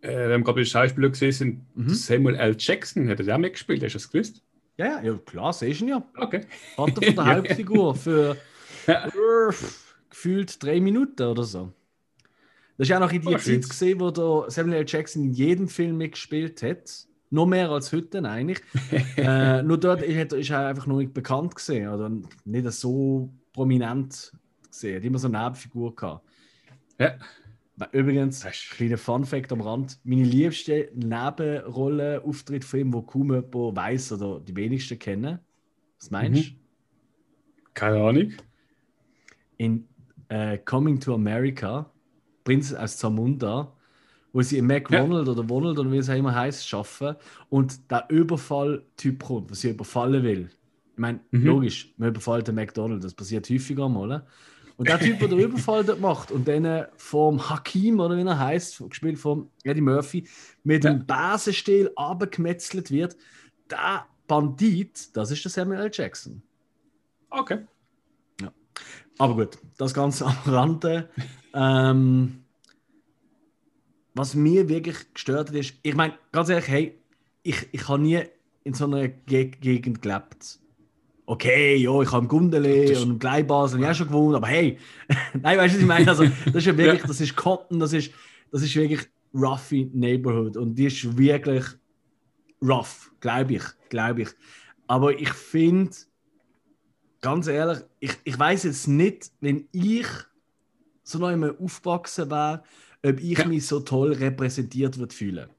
[0.01, 1.89] Äh, wir haben gerade bei Schauspieler gesehen, sind mhm.
[1.89, 2.55] Samuel L.
[2.57, 4.41] Jackson, hat er auch mitgespielt, hast du das gewusst?
[4.77, 6.07] Ja, ja, klar, siehst du ihn ja.
[6.17, 6.45] Okay.
[6.75, 8.37] Vater von der Hauptfigur für
[8.87, 9.09] ja.
[10.09, 11.73] gefühlt drei Minuten oder so.
[12.77, 14.85] Das ist ja noch in die oh, Zeit gesehen, wo der Samuel L.
[14.87, 17.07] Jackson in jedem Film mitgespielt hat.
[17.33, 18.61] Noch mehr als heute eigentlich.
[19.17, 22.11] äh, nur dort ist er einfach noch nicht bekannt gesehen oder
[22.45, 24.31] nicht so prominent
[24.69, 24.97] gesehen.
[24.97, 26.29] Hat immer so eine Nebenfigur gehabt.
[26.99, 27.15] Ja.
[27.91, 34.11] Übrigens, kleiner Fun-Fact am Rand: Meine liebste Nebenrolle, Auftritt von ihm, wo kaum jemand weiß
[34.11, 35.39] oder die wenigsten kennen.
[35.99, 36.51] Was meinst du?
[36.51, 36.55] Mhm.
[37.73, 38.33] Keine Ahnung.
[39.57, 39.87] In
[40.27, 41.91] äh, Coming to America,
[42.43, 43.75] Prinz aus Zamunda,
[44.33, 45.31] wo sie im McDonald ja.
[45.31, 47.17] oder Ronald oder wie es auch immer heißt, arbeiten
[47.49, 50.49] und der Überfall-Typ kommt, was sie überfallen will.
[50.91, 51.45] Ich meine, mhm.
[51.45, 54.25] logisch, man überfällt den McDonald, das passiert häufiger mal.
[54.75, 58.39] Und der Typ, der den Überfall dort macht und dann vom Hakim, oder wie er
[58.39, 60.27] heißt, gespielt von Eddie Murphy,
[60.63, 60.91] mit ja.
[60.91, 63.15] dem Basenstiel abgemetzelt wird,
[63.69, 65.91] der Bandit, das ist der Samuel L.
[65.93, 66.41] Jackson.
[67.29, 67.59] Okay.
[68.41, 68.51] Ja.
[69.19, 71.09] Aber gut, das Ganze am Rande.
[71.53, 72.42] ähm,
[74.13, 76.99] was mir wirklich gestört hat, ist, ich meine, ganz ehrlich, hey,
[77.41, 78.21] ich, ich habe nie
[78.63, 80.59] in so einer Ge Gegend gelebt.
[81.25, 84.77] Okay, ja, ich habe im Gundele und im Gleibasel ja schon gewohnt, aber hey,
[85.41, 86.07] nein, weißt du, was ich meine?
[86.09, 88.11] Also, das ist ja wirklich, das ist Cotton, das ist,
[88.51, 91.65] das ist wirklich roughy Neighborhood und die ist wirklich
[92.61, 94.29] rough, glaube ich, glaube ich.
[94.87, 95.95] Aber ich finde,
[97.21, 100.07] ganz ehrlich, ich, ich weiß jetzt nicht, wenn ich
[101.03, 102.63] so noch einmal aufgewachsen wäre,
[103.05, 103.45] ob ich ja.
[103.45, 105.49] mich so toll repräsentiert würde fühlen.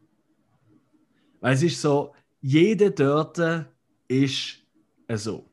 [1.40, 3.38] Weil es ist so, jede dort
[4.08, 4.62] ist
[5.14, 5.44] so.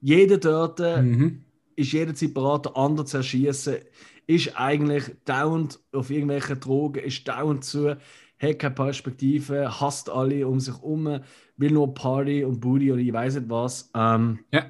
[0.00, 1.44] Jede dort mhm.
[1.76, 3.76] ist jederzeit bereit, anderen zu erschießen,
[4.26, 10.58] ist eigentlich dauernd auf irgendwelchen Drogen, ist dauernd zu, hat keine Perspektive, hasst alle um
[10.60, 11.20] sich herum,
[11.56, 13.90] will nur Party und Booty oder ich weiß nicht was.
[13.94, 14.66] Ähm, ja.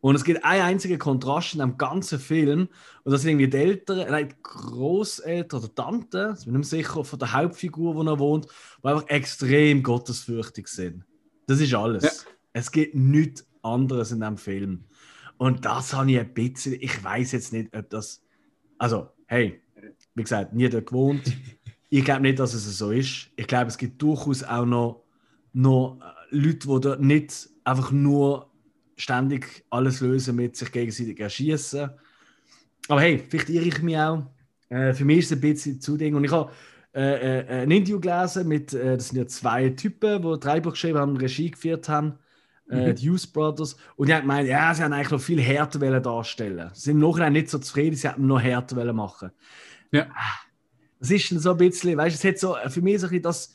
[0.00, 2.68] Und es gibt einen einzigen Kontrast in dem ganzen Film.
[3.04, 7.18] Und das sind irgendwie die Eltern, nein, Großeltern oder Tanten, ich bin nicht sicher, von
[7.18, 8.46] der Hauptfigur, wo er wohnt,
[8.82, 11.04] die einfach extrem gottesfürchtig sind.
[11.46, 12.02] Das ist alles.
[12.02, 12.10] Ja.
[12.52, 14.84] Es gibt nichts anderes in dem Film.
[15.36, 18.22] Und das habe ich ein bisschen, ich weiß jetzt nicht, ob das,
[18.78, 19.60] also, hey,
[20.14, 21.32] wie gesagt, nie dort gewohnt.
[21.88, 23.30] ich glaube nicht, dass es so ist.
[23.36, 25.04] Ich glaube, es gibt durchaus auch noch,
[25.52, 28.49] noch äh, Leute, die da nicht einfach nur
[29.00, 31.90] ständig alles lösen mit sich gegenseitig erschießen.
[32.88, 34.26] Aber hey, vielleicht irre ich mich auch.
[34.68, 36.14] Äh, für mich ist es ein bisschen zu Ding.
[36.14, 36.50] Und ich habe
[36.94, 40.72] äh, äh, ein Interview gelesen mit, äh, das sind ja zwei Typen, die drei Buch
[40.72, 42.18] geschrieben haben, Regie geführt haben
[42.70, 42.94] äh, mhm.
[42.94, 43.76] die Hughes Brothers.
[43.96, 47.18] Und die haben gemeint, ja, sie haben eigentlich noch viel härter darstellen Sie sind noch
[47.30, 49.30] nicht so zufrieden, sie hätten noch härter machen
[49.90, 50.08] Ja.
[50.98, 53.22] Das ist so ein bisschen, weißt du, es hat so für mich so ein bisschen
[53.22, 53.54] das,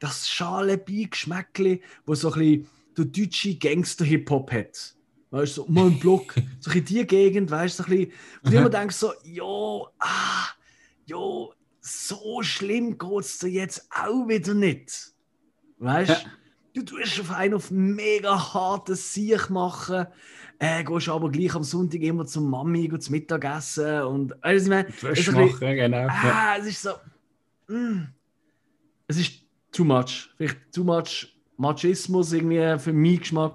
[0.00, 2.66] das schale Beigeschmäckli, wo so ein bisschen
[3.04, 4.94] der deutsche Gangster-Hip-Hop hat.
[5.30, 8.12] Weißt du, so mal ein Block, so in die Gegend, weißt du, so ein bisschen,
[8.42, 10.48] wo du immer denkst, so, jo, ah,
[11.06, 15.12] jo, so schlimm geht es dir jetzt auch wieder nicht.
[15.78, 16.14] Weißt du?
[16.14, 16.30] Ja
[16.74, 20.06] du tust auf einen auf mega hartes Sieg machen,
[20.58, 24.88] äh, gehst aber gleich am Sonntag immer zum Mami zum Mittagessen und also, ich meine,
[24.88, 26.06] es, machen, genau.
[26.08, 26.90] ah, es ist so,
[27.68, 28.02] mm,
[29.08, 29.32] es ist
[29.72, 33.54] too much, vielleicht too much Machismus irgendwie für meinen Geschmack.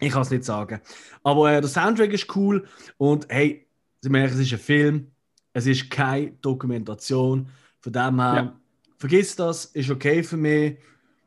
[0.00, 0.80] Ich kann es nicht sagen.
[1.24, 2.66] Aber äh, der Soundtrack ist cool
[2.96, 3.66] und hey,
[4.00, 5.10] Sie merken, es ist ein Film,
[5.52, 7.48] es ist keine Dokumentation.
[7.80, 8.60] Von dem her, ja.
[8.96, 10.76] vergiss das, ist okay für mich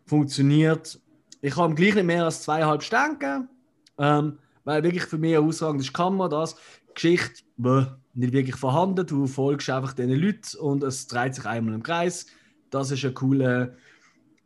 [0.06, 0.98] funktioniert.
[1.42, 3.50] Ich habe gleich nicht mehr als zweieinhalb Sterne gegeben,
[3.98, 6.56] ähm, weil wirklich für mich eine aussagende Kammer das.
[6.94, 9.06] Geschichte bäh, nicht wirklich vorhanden.
[9.06, 12.28] Du folgst einfach diesen Leuten und es dreht sich einmal im Kreis.
[12.70, 13.74] Das ist ein cooler,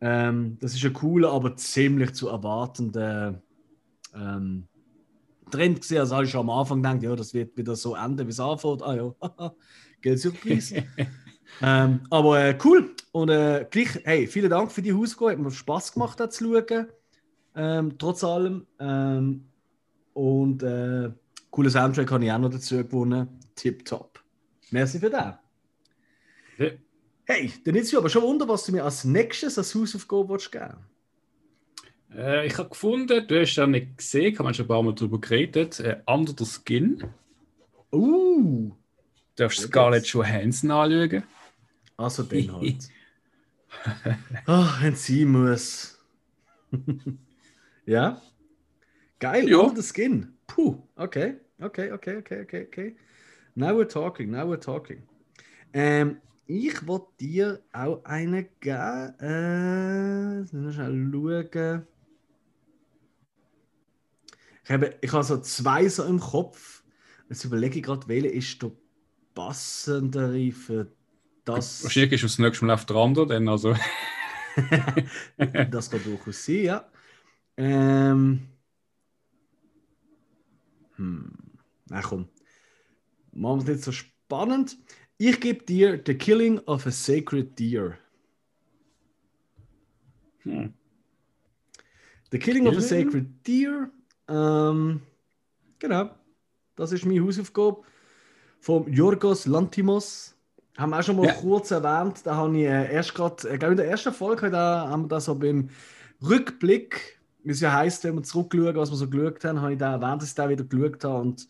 [0.00, 3.40] ähm, das ist ein cooler, aber ziemlich zu erwartender
[4.14, 4.68] ähm,
[5.50, 6.00] Trend gesehen.
[6.00, 8.40] Also habe ich schon am Anfang gedacht, ja, das wird wieder so enden, wie es
[8.40, 8.82] anfängt.
[8.82, 9.14] Ah ja,
[10.00, 10.84] Geld Surprise.
[11.62, 12.94] ähm, aber äh, cool.
[13.12, 15.32] Und äh, gleich, hey, vielen Dank für die Hausaufgabe.
[15.32, 16.86] Hat mir Spaß gemacht, da zu schauen.
[17.54, 18.66] Ähm, trotz allem.
[18.78, 19.46] Ähm,
[20.12, 21.10] und äh,
[21.50, 23.28] cooler Soundtrack habe ich auch noch dazu gewonnen.
[23.54, 24.22] Tipptopp.
[24.70, 25.34] Merci für das.
[27.28, 30.52] Hey, dann ist es aber schon Wunder, was du mir als nächstes als Hausaufgabe willst
[30.52, 30.76] geben
[32.14, 34.94] äh, Ich habe gefunden, du hast ja nicht gesehen, haben wir schon ein paar Mal
[34.94, 37.02] darüber geredet, äh, Under the Skin.
[37.90, 38.70] Uh!
[38.70, 41.24] Du darfst Scarlett Johansson anschauen.
[41.96, 42.88] Also den halt.
[44.46, 45.98] Ach, wenn sie muss.
[47.86, 48.22] ja?
[49.18, 49.74] Geil, ja.
[49.74, 50.32] the Skin.
[50.46, 52.96] Puh, okay, okay, okay, okay, okay, okay.
[53.56, 55.02] Now we're talking, now we're talking.
[55.72, 59.20] Ähm, ich wollte dir auch eine geben.
[59.20, 61.86] Äh, schnell schauen.
[64.64, 66.82] Ich habe, ich habe so zwei so im Kopf.
[67.28, 68.72] Jetzt überlege ich gerade, welche ist der
[69.34, 70.92] passendere für
[71.44, 71.84] das.
[71.84, 73.76] Wahrscheinlich ist das nächste Mal auf der andere, denn also.
[75.70, 76.90] das kann durchaus sein, ja.
[77.56, 78.48] Ähm.
[80.96, 81.32] Hm.
[81.88, 82.28] Na komm.
[83.32, 84.78] Machen wir es nicht so spannend.
[85.18, 87.98] Ich gebe dir The Killing of a Sacred Deer.
[90.42, 90.74] Hm.
[92.30, 93.90] The Killing, Killing of a Sacred Deer.
[94.28, 95.00] Ähm,
[95.78, 96.10] genau.
[96.74, 97.82] Das ist meine Hausaufgabe.
[98.60, 100.34] Vom Jorgos Lantimos
[100.76, 101.32] haben wir auch schon mal ja.
[101.32, 102.20] kurz erwähnt.
[102.24, 105.20] Da habe ich äh, erst gerade, äh, in der ersten Folge da, haben wir da
[105.20, 105.70] so beim
[106.20, 109.78] Rückblick, wie es ja heisst, wenn wir zurückschauen, was wir so geschaut haben, habe ich
[109.78, 111.20] da erwähnt, dass ich da wieder geschaut habe.
[111.20, 111.48] Und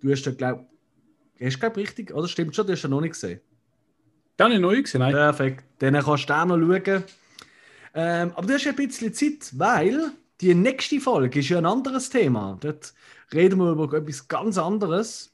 [0.00, 0.66] du hast da, glaube
[1.40, 3.40] hast glaube richtig, oder stimmt schon, du hast ja noch nicht gesehen.
[4.36, 5.12] Gar nicht neu gesehen, nein.
[5.12, 5.64] Perfekt.
[5.78, 7.04] Dann kannst du auch noch schauen.
[7.94, 10.10] Ähm, aber du hast ein bisschen Zeit, weil
[10.40, 12.58] die nächste Folge ist ja ein anderes Thema.
[12.60, 12.92] Dort
[13.32, 15.32] reden wir über etwas ganz anderes.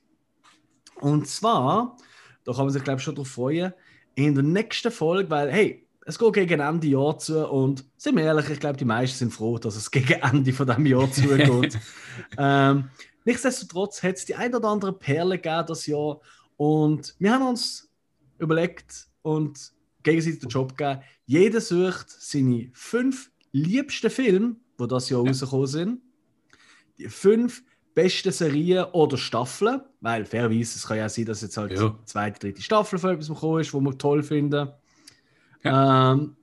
[0.96, 1.96] Und zwar
[2.44, 3.72] da kann man sich, glaube ich, schon darauf freuen.
[4.14, 8.24] In der nächsten Folge, weil, hey, es geht gegen Ende Jahr zu und sind wir
[8.24, 11.78] ehrlich, ich glaube, die meisten sind froh, dass es gegen Ende von diesem Jahr zugeht.
[12.38, 12.90] ähm,
[13.24, 16.20] nichtsdestotrotz hat es die ein oder andere Perle gegeben das Jahr
[16.56, 17.90] und wir haben uns
[18.38, 21.00] überlegt und gegenseitig den Job gegeben.
[21.26, 25.28] Jeder sucht seine fünf liebsten Filme, die das Jahr ja.
[25.28, 26.00] rausgekommen sind.
[26.98, 27.62] Die fünf
[27.94, 31.88] besten Serien oder Staffeln, weil fairerweise, es kann ja sein, dass jetzt halt ja.
[31.88, 34.70] die zweite, dritte Staffel von etwas gekommen ist, wo wir toll finden.
[35.62, 36.12] Ja.
[36.12, 36.36] Ähm,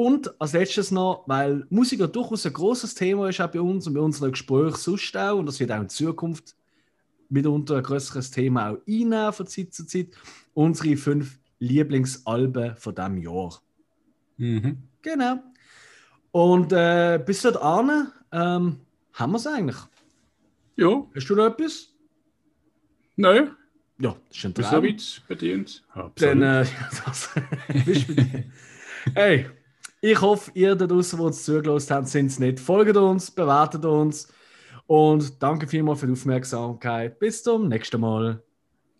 [0.00, 3.86] und als letztes noch, weil Musik ja durchaus ein großes Thema ist auch bei uns
[3.86, 6.56] und bei unseren Gesprächen sonst auch, und das wird auch in Zukunft
[7.28, 10.06] mitunter ein größeres Thema auch einnehmen von Zeit zu Zeit,
[10.54, 13.60] unsere fünf Lieblingsalben von diesem Jahr.
[14.38, 14.78] Mhm.
[15.02, 15.42] Genau.
[16.32, 18.80] Und äh, bis dahin ähm,
[19.12, 19.80] haben wir es eigentlich.
[20.76, 21.06] Ja.
[21.14, 21.94] Hast du noch etwas?
[23.16, 23.50] Nein.
[23.98, 24.82] Ja, das ist ein Traum.
[24.82, 25.84] Weit bedient.
[26.14, 26.64] Dann, äh,
[27.04, 27.28] das
[27.84, 28.46] bist bedient.
[29.14, 29.50] hey,
[30.00, 32.58] Ich hoffe, ihr da draußen, die uns zugelassen habt, sind es nicht.
[32.58, 34.32] Folgt uns, bewertet uns
[34.86, 37.18] und danke vielmals für die Aufmerksamkeit.
[37.18, 38.42] Bis zum nächsten Mal.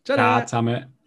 [0.04, 0.99] Ciao, Ciao zusammen.